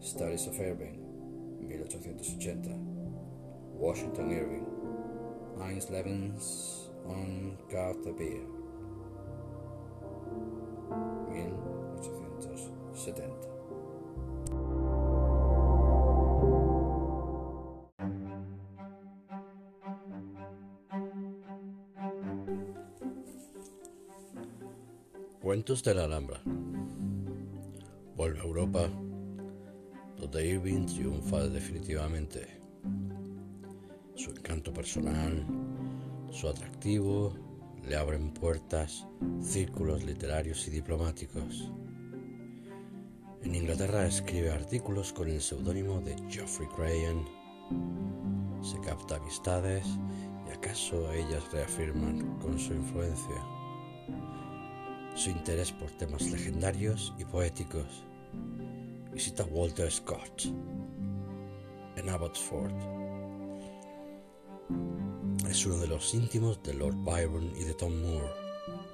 [0.00, 0.98] Studies of Irving,
[1.60, 2.76] 1880.
[3.74, 4.66] Washington Irving,
[5.58, 8.44] Heinz Levens on Carter Beer,
[11.28, 13.51] 1870.
[25.62, 26.40] Cuentos de la Alhambra.
[28.16, 28.88] Vuelve a Europa,
[30.16, 32.60] donde Irving triunfa definitivamente.
[34.16, 35.46] Su encanto personal,
[36.32, 37.32] su atractivo,
[37.86, 39.06] le abren puertas,
[39.40, 41.70] círculos literarios y diplomáticos.
[43.44, 47.24] En Inglaterra escribe artículos con el seudónimo de Geoffrey Crayon.
[48.62, 49.86] Se capta amistades
[50.48, 53.51] y acaso ellas reafirman con su influencia
[55.14, 58.04] su interés por temas legendarios y poéticos.
[59.12, 60.44] Visita Walter Scott
[61.96, 62.72] en Abbotsford.
[65.48, 68.32] Es uno de los íntimos de Lord Byron y de Tom Moore.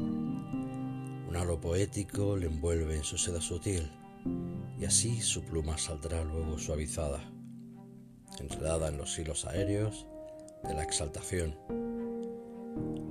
[0.00, 3.88] Un halo poético le envuelve en su seda sutil
[4.78, 7.22] y así su pluma saldrá luego suavizada,
[8.40, 10.06] enredada en los hilos aéreos
[10.64, 11.56] de la exaltación.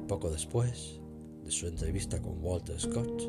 [0.07, 0.99] Poco después,
[1.48, 3.24] de su entrevista con Walter Scott,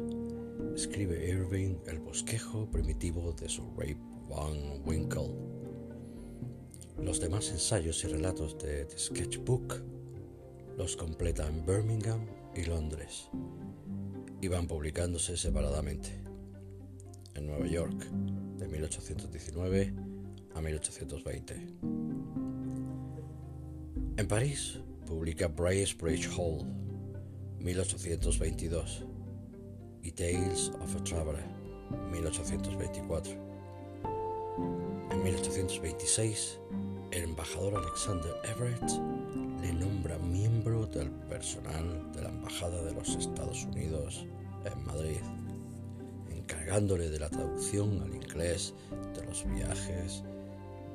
[0.75, 5.37] escribe Irving el bosquejo primitivo de su Rape Van Winkle.
[7.01, 9.81] Los demás ensayos y relatos de The Sketchbook
[10.77, 12.27] los completa en Birmingham
[12.57, 13.29] y Londres
[14.41, 16.11] y van publicándose separadamente.
[17.37, 18.05] En Nueva York,
[18.57, 19.95] de 1819
[20.57, 21.55] a 1820.
[24.17, 26.88] En París, publica Bracebridge Hall
[27.61, 29.05] 1822
[30.03, 31.45] y Tales of a Traveler
[32.13, 33.33] 1824.
[35.11, 36.61] En 1826,
[37.11, 38.91] el embajador Alexander Everett
[39.61, 44.25] le nombra miembro del personal de la Embajada de los Estados Unidos
[44.65, 45.21] en Madrid,
[46.31, 48.75] encargándole de la traducción al inglés
[49.15, 50.23] de los viajes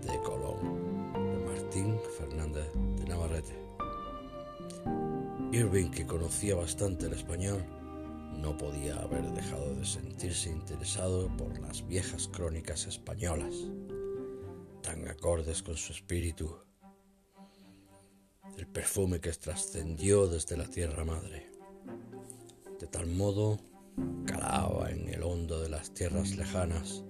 [0.01, 3.62] de Colón de Martín Fernández de Navarrete.
[5.53, 7.63] Irving, que conocía bastante el español,
[8.41, 13.53] no podía haber dejado de sentirse interesado por las viejas crónicas españolas,
[14.81, 16.57] tan acordes con su espíritu,
[18.57, 21.51] el perfume que trascendió desde la tierra madre.
[22.79, 23.59] De tal modo,
[24.25, 27.03] calaba en el hondo de las tierras lejanas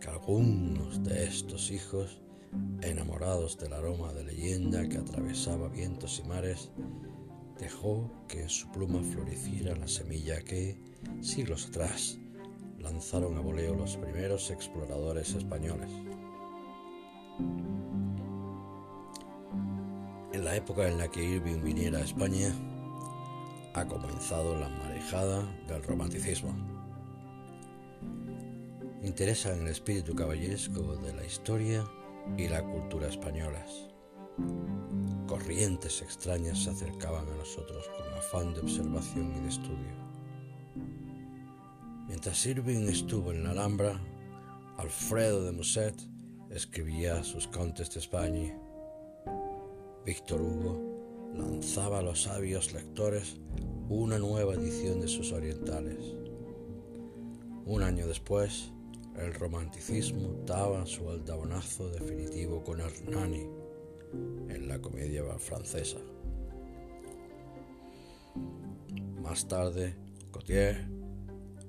[0.00, 2.20] que algunos de estos hijos,
[2.82, 6.72] enamorados del aroma de leyenda que atravesaba vientos y mares,
[7.60, 10.78] dejó que su pluma floreciera la semilla que,
[11.20, 12.18] siglos atrás,
[12.78, 15.90] lanzaron a voleo los primeros exploradores españoles.
[20.32, 22.50] En la época en la que Irving viniera a España,
[23.74, 26.54] ha comenzado la marejada del romanticismo.
[29.02, 31.84] Interesa en el espíritu caballeresco de la historia
[32.38, 33.89] y la cultura españolas.
[35.26, 40.10] Corrientes extrañas se acercaban a nosotros con afán de observación y de estudio.
[42.08, 44.00] Mientras Irving estuvo en la Alhambra,
[44.76, 45.94] Alfredo de Musset
[46.50, 48.58] escribía sus Contes de España.
[50.04, 53.38] Víctor Hugo lanzaba a los sabios lectores
[53.88, 56.16] una nueva edición de sus orientales.
[57.66, 58.72] Un año después,
[59.16, 63.59] el romanticismo daba su aldabonazo definitivo con Hernani
[64.12, 65.98] en la comedia francesa.
[69.22, 69.94] Más tarde,
[70.32, 70.88] Gautier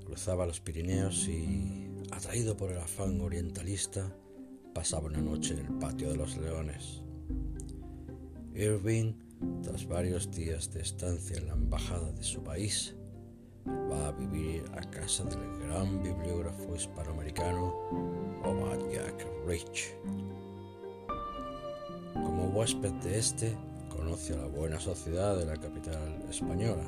[0.06, 4.16] cruzaba los Pirineos y, atraído por el afán orientalista,
[4.74, 7.02] pasaba una noche en el patio de los leones.
[8.54, 9.14] Irving,
[9.64, 12.96] tras varios días de estancia en la embajada de su país,
[13.68, 18.12] va a vivir a casa del gran bibliógrafo hispanoamericano
[18.92, 19.96] Jack Rich.
[22.14, 23.58] Como huésped de este,
[23.90, 26.84] conoce a la buena sociedad de la capital española,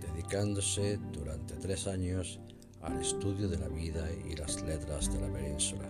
[0.00, 2.40] dedicándose durante tres años
[2.82, 5.88] al estudio de la vida y las letras de la península.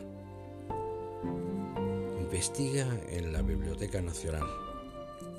[2.21, 4.47] Investiga en la Biblioteca Nacional,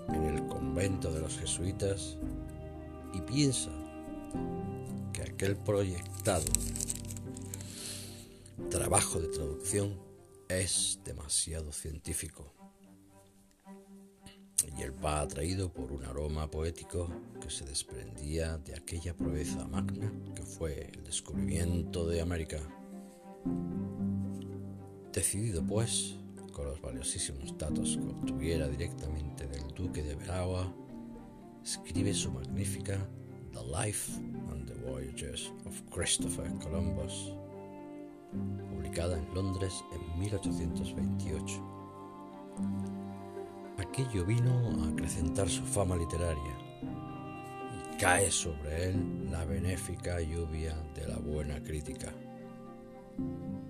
[0.10, 2.18] en el convento de los jesuitas
[3.14, 3.72] y piensa
[5.14, 6.52] que aquel proyectado
[8.70, 9.98] trabajo de traducción
[10.50, 12.55] es demasiado científico.
[15.04, 17.10] Va atraído por un aroma poético
[17.42, 22.58] que se desprendía de aquella proeza magna que fue el descubrimiento de América.
[25.14, 26.16] Decidido pues,
[26.52, 30.74] con los valiosísimos datos que obtuviera directamente del duque de Veragua,
[31.64, 33.08] escribe su magnífica
[33.52, 34.12] The Life
[34.52, 37.34] and the Voyages of Christopher Columbus,
[38.70, 41.76] publicada en Londres en 1828.
[43.96, 46.58] Aquello vino a acrecentar su fama literaria
[47.94, 52.14] y cae sobre él la benéfica lluvia de la buena crítica.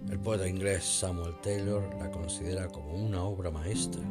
[0.09, 4.01] El poeta inglés Samuel Taylor la considera como una obra maestra.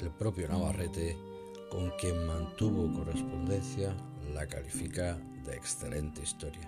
[0.00, 1.18] El propio Navarrete,
[1.70, 3.94] con quien mantuvo correspondencia,
[4.32, 6.66] la califica de excelente historia.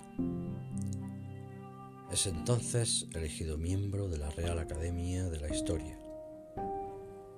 [2.13, 6.00] Es entonces elegido miembro de la Real Academia de la Historia.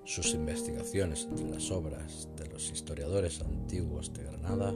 [0.05, 4.75] Sus investigaciones entre las obras de los historiadores antiguos de Granada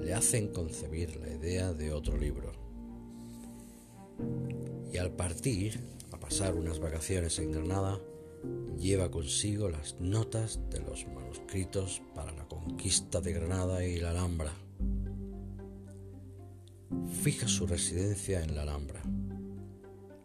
[0.00, 2.52] le hacen concebir la idea de otro libro.
[4.92, 5.80] Y al partir,
[6.10, 8.00] a pasar unas vacaciones en Granada,
[8.78, 14.52] lleva consigo las notas de los manuscritos para la conquista de Granada y la Alhambra
[17.22, 19.02] fija su residencia en la Alhambra,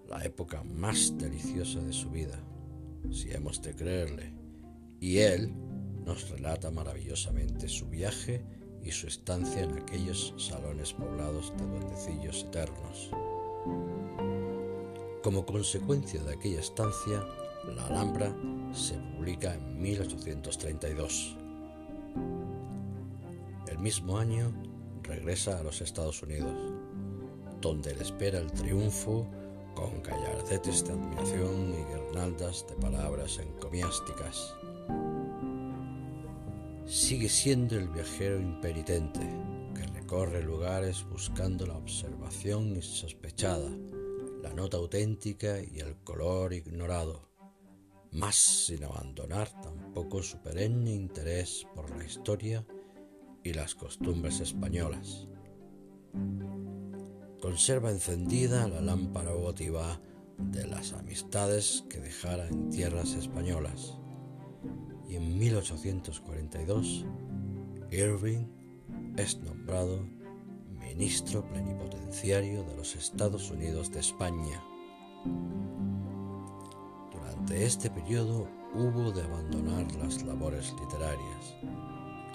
[0.07, 2.39] la época más deliciosa de su vida,
[3.11, 4.33] si hemos de creerle,
[4.99, 5.53] y él
[6.05, 8.45] nos relata maravillosamente su viaje
[8.83, 13.09] y su estancia en aquellos salones poblados de duendecillos eternos.
[15.23, 17.25] Como consecuencia de aquella estancia,
[17.75, 18.35] La Alhambra
[18.73, 21.35] se publica en 1832.
[23.67, 24.53] El mismo año
[25.01, 26.53] regresa a los Estados Unidos,
[27.59, 29.27] donde le espera el triunfo
[29.75, 34.55] con gallardetes de admiración y guirnaldas de palabras encomiásticas.
[36.85, 39.19] Sigue siendo el viajero impenitente
[39.75, 43.69] que recorre lugares buscando la observación insospechada,
[44.41, 47.29] la nota auténtica y el color ignorado,
[48.11, 52.65] más sin abandonar tampoco su perenne interés por la historia
[53.43, 55.27] y las costumbres españolas.
[57.45, 60.01] Conserva encendida la lámpara votiva
[60.39, 63.99] de las amistades que dejara en tierras españolas
[65.07, 67.05] y en 1842
[67.91, 68.47] Irving
[69.17, 70.09] es nombrado
[70.79, 74.63] ministro plenipotenciario de los Estados Unidos de España.
[77.11, 81.55] Durante este periodo hubo de abandonar las labores literarias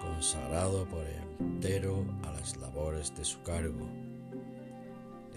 [0.00, 1.04] consagrado por
[1.40, 3.88] entero a las labores de su cargo,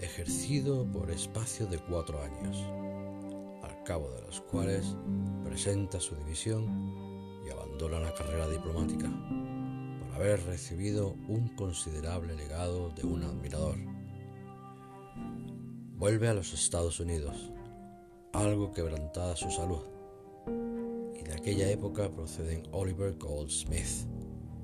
[0.00, 2.56] ejercido por espacio de cuatro años,
[3.62, 4.96] al cabo de los cuales
[5.44, 9.10] presenta su división y abandona la carrera diplomática
[10.14, 13.76] haber recibido un considerable legado de un admirador.
[15.96, 17.50] Vuelve a los Estados Unidos,
[18.32, 19.82] algo quebrantada su salud,
[21.18, 24.06] y de aquella época proceden Oliver Goldsmith,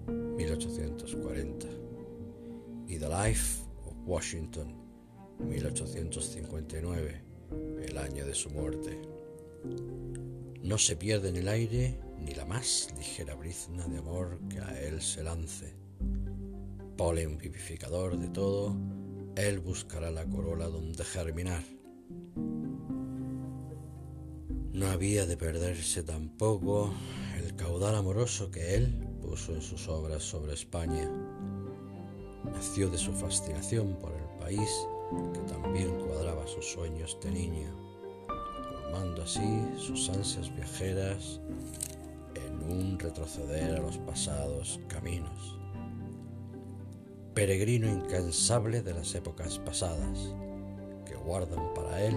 [0.06, 1.66] 1840,
[2.86, 4.79] y The Life of Washington,
[5.48, 7.22] 1859,
[7.88, 9.00] el año de su muerte.
[10.62, 14.80] No se pierde en el aire ni la más ligera brizna de amor que a
[14.80, 15.74] él se lance.
[16.96, 18.76] Polen vivificador de todo,
[19.36, 21.62] él buscará la corola donde germinar.
[24.72, 26.92] No había de perderse tampoco
[27.38, 31.10] el caudal amoroso que él puso en sus obras sobre España.
[32.44, 34.70] Nació de su fascinación por el país
[35.32, 37.74] que también cuadraba sus sueños de niña,
[38.68, 41.40] colmando así sus ansias viajeras
[42.34, 45.58] en un retroceder a los pasados caminos.
[47.34, 50.34] Peregrino incansable de las épocas pasadas,
[51.04, 52.14] que guardan para él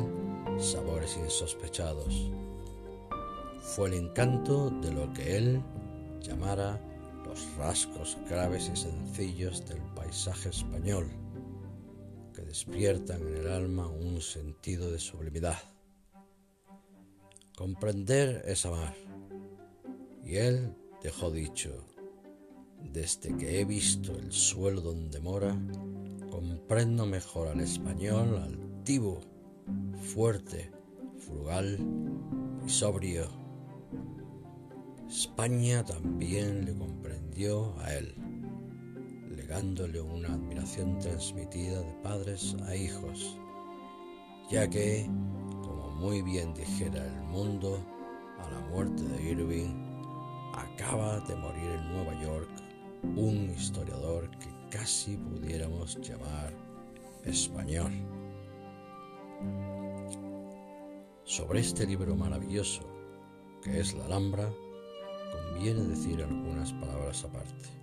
[0.60, 2.32] sabores insospechados.
[3.60, 5.62] Fue el encanto de lo que él
[6.22, 6.80] llamara
[7.26, 11.23] los rasgos graves y sencillos del paisaje español
[12.54, 15.58] despiertan en el alma un sentido de sublimidad.
[17.58, 18.94] Comprender es amar.
[20.24, 21.84] Y él dejó dicho,
[22.80, 25.60] desde que he visto el suelo donde mora,
[26.30, 29.20] comprendo mejor al español altivo,
[30.14, 30.70] fuerte,
[31.18, 31.80] frugal
[32.64, 33.32] y sobrio.
[35.10, 38.14] España también le comprendió a él
[39.54, 43.38] dándole una admiración transmitida de padres a hijos,
[44.50, 45.06] ya que,
[45.62, 47.80] como muy bien dijera el mundo,
[48.40, 49.76] a la muerte de Irving,
[50.56, 52.50] acaba de morir en Nueva York
[53.16, 56.52] un historiador que casi pudiéramos llamar
[57.24, 57.92] español.
[61.26, 62.82] Sobre este libro maravilloso,
[63.62, 64.52] que es La Alhambra,
[65.32, 67.83] conviene decir algunas palabras aparte.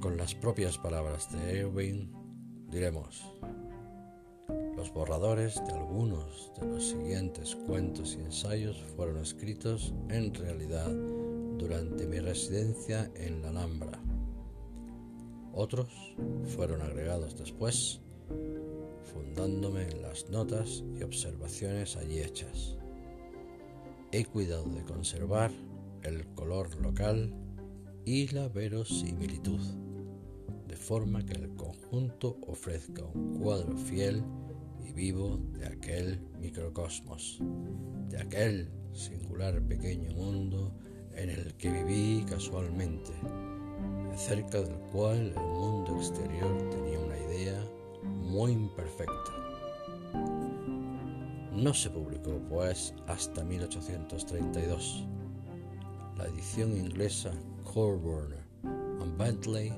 [0.00, 2.08] Con las propias palabras de Irving
[2.70, 3.24] diremos,
[4.76, 10.90] los borradores de algunos de los siguientes cuentos y ensayos fueron escritos en realidad
[11.58, 13.98] durante mi residencia en la Alhambra.
[15.52, 15.88] Otros
[16.54, 18.00] fueron agregados después,
[19.12, 22.78] fundándome en las notas y observaciones allí hechas.
[24.12, 25.50] He cuidado de conservar
[26.02, 27.34] el color local
[28.08, 29.60] y la verosimilitud
[30.78, 34.24] forma que el conjunto ofrezca un cuadro fiel
[34.82, 37.38] y vivo de aquel microcosmos,
[38.08, 40.72] de aquel singular pequeño mundo
[41.14, 43.10] en el que viví casualmente,
[44.14, 47.62] acerca del cual el mundo exterior tenía una idea
[48.22, 49.32] muy imperfecta.
[51.52, 55.06] No se publicó, pues, hasta 1832.
[56.16, 57.32] La edición inglesa
[57.78, 58.34] Corburn
[58.64, 59.72] and Bentley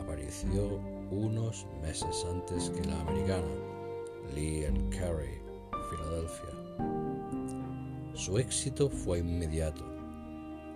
[0.00, 0.80] apareció
[1.10, 3.54] unos meses antes que la americana,
[4.34, 5.42] Lee and Carey,
[5.90, 6.48] Filadelfia.
[8.14, 9.84] Su éxito fue inmediato,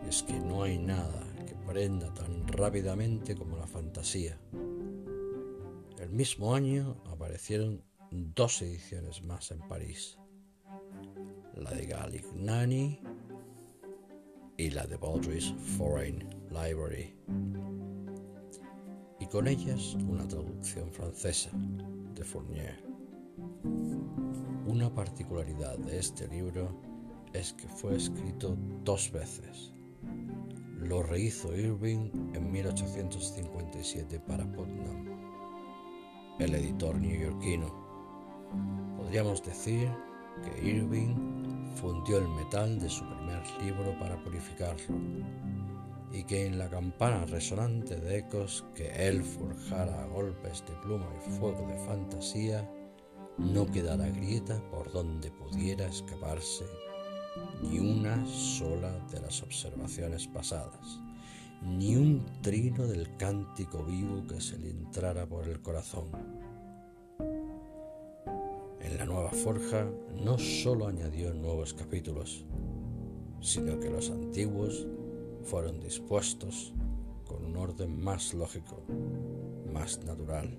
[0.06, 4.38] es que no hay nada que prenda tan rápidamente como la fantasía.
[5.98, 10.18] El mismo año aparecieron dos ediciones más en París,
[11.54, 13.00] la de Galignani
[14.58, 17.14] y la de Baldry's Foreign Library
[19.30, 21.50] con ellas una traducción francesa
[22.14, 22.82] de Fournier.
[24.66, 26.74] Una particularidad de este libro
[27.34, 29.74] es que fue escrito dos veces.
[30.78, 35.04] Lo rehizo Irving en 1857 para Putnam,
[36.38, 37.66] el editor neoyorquino.
[38.96, 39.90] Podríamos decir
[40.42, 44.96] que Irving fundió el metal de su primer libro para purificarlo
[46.12, 51.08] y que en la campana resonante de ecos que él forjara a golpes de pluma
[51.16, 52.68] y fuego de fantasía,
[53.36, 56.64] no quedara grieta por donde pudiera escaparse
[57.62, 61.00] ni una sola de las observaciones pasadas,
[61.62, 66.06] ni un trino del cántico vivo que se le entrara por el corazón.
[68.80, 69.88] En la nueva forja
[70.24, 72.44] no sólo añadió nuevos capítulos,
[73.40, 74.86] sino que los antiguos
[75.48, 76.74] fueron dispuestos
[77.26, 78.82] con un orden más lógico,
[79.72, 80.58] más natural.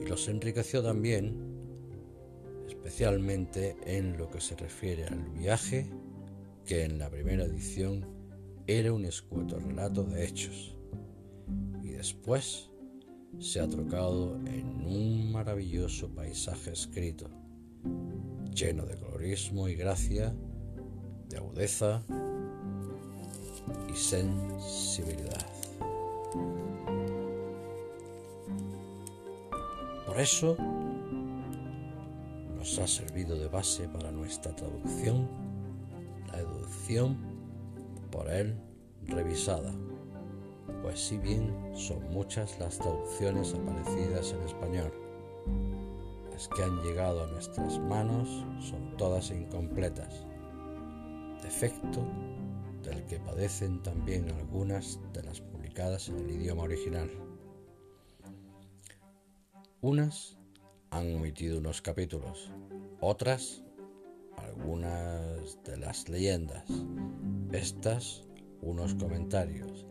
[0.00, 1.36] Y los enriqueció también,
[2.66, 5.86] especialmente en lo que se refiere al viaje,
[6.66, 8.04] que en la primera edición
[8.66, 10.74] era un escueto relato de hechos
[11.80, 12.70] y después
[13.38, 17.30] se ha trocado en un maravilloso paisaje escrito,
[18.52, 20.34] lleno de colorismo y gracia,
[21.28, 22.04] de agudeza
[23.92, 25.46] y sensibilidad.
[30.06, 30.56] Por eso
[32.56, 35.28] nos ha servido de base para nuestra traducción
[36.32, 37.16] la educación
[38.10, 38.56] por él
[39.06, 39.72] revisada,
[40.82, 44.92] pues si bien son muchas las traducciones aparecidas en español,
[46.30, 48.28] las que han llegado a nuestras manos
[48.60, 50.24] son todas incompletas,
[51.42, 52.06] defecto
[52.82, 57.10] del que padecen también algunas de las publicadas en el idioma original.
[59.80, 60.38] Unas
[60.90, 62.50] han omitido unos capítulos,
[63.00, 63.62] otras
[64.36, 66.64] algunas de las leyendas,
[67.52, 68.24] estas
[68.60, 69.86] unos comentarios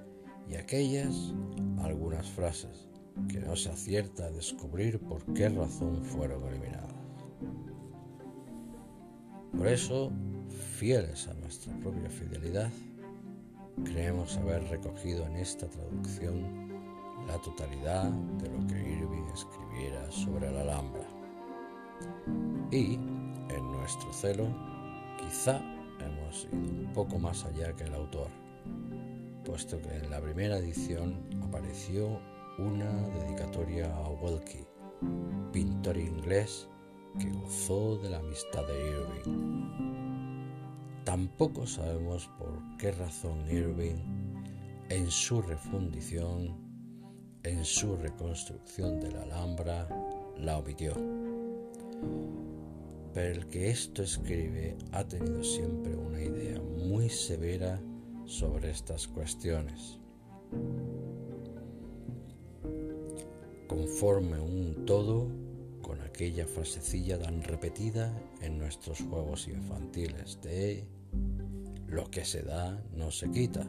[0.47, 1.33] y aquellas
[1.79, 2.89] algunas frases
[3.27, 6.93] que no se acierta a descubrir por qué razón fueron eliminadas.
[9.57, 10.11] Por eso,
[10.51, 12.71] fieles a nuestra propia fidelidad,
[13.83, 16.69] creemos haber recogido en esta traducción
[17.27, 21.07] la totalidad de lo que Irving escribiera sobre la Alhambra.
[22.71, 24.47] Y, en nuestro celo,
[25.19, 25.61] quizá
[25.99, 28.29] hemos ido un poco más allá que el autor,
[29.45, 32.19] puesto que en la primera edición apareció
[32.57, 34.65] una dedicatoria a Welky,
[35.51, 36.67] pintor inglés
[37.19, 40.20] que gozó de la amistad de Irving.
[41.03, 43.95] Tampoco sabemos por qué razón Irving,
[44.89, 46.55] en su refundición,
[47.43, 49.87] en su reconstrucción de la Alhambra
[50.37, 50.93] la omitió.
[53.13, 57.81] Pero el que esto escribe ha tenido siempre una idea muy severa
[58.25, 59.99] sobre estas cuestiones.
[63.67, 65.27] Conforme un todo
[65.81, 70.85] con aquella frasecilla tan repetida en nuestros juegos infantiles de
[71.87, 73.67] lo que se da no se quita.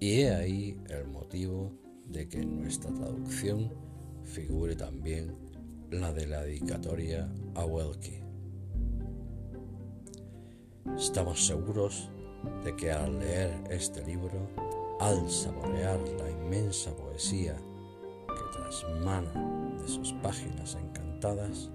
[0.00, 1.72] Y he ahí el motivo
[2.06, 3.72] de que en nuestra traducción
[4.22, 5.34] figure también
[5.90, 8.22] la de la dedicatoria a Welke.
[10.96, 12.10] Estamos seguros
[12.64, 14.48] de que al leer este libro,
[15.00, 17.56] al saborear la inmensa poesía
[18.28, 19.57] que trasmana
[19.88, 21.70] sus páginas encantadas,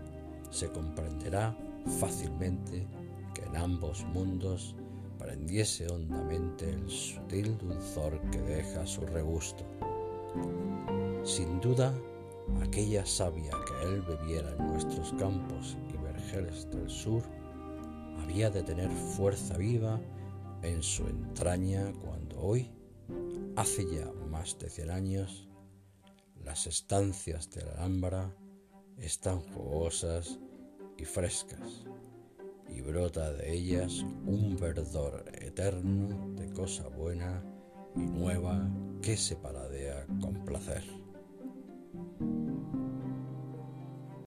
[0.49, 1.57] se comprenderá
[1.99, 2.88] fácilmente
[3.34, 4.76] que en ambos mundos
[5.18, 9.65] prendiese hondamente el sutil dulzor que deja su regusto.
[11.23, 11.94] Sin duda,
[12.61, 17.23] aquella savia que él bebiera en nuestros campos y vergeles del sur
[18.22, 19.99] había de tener fuerza viva
[20.61, 22.69] en su entraña cuando hoy,
[23.56, 25.48] hace ya más de cien años,
[26.43, 28.35] las estancias de la Alhambra
[28.97, 30.39] están jugosas
[30.97, 31.85] y frescas
[32.69, 37.43] y brota de ellas un verdor eterno de cosa buena
[37.95, 38.69] y nueva
[39.01, 41.02] que se paladea con placer.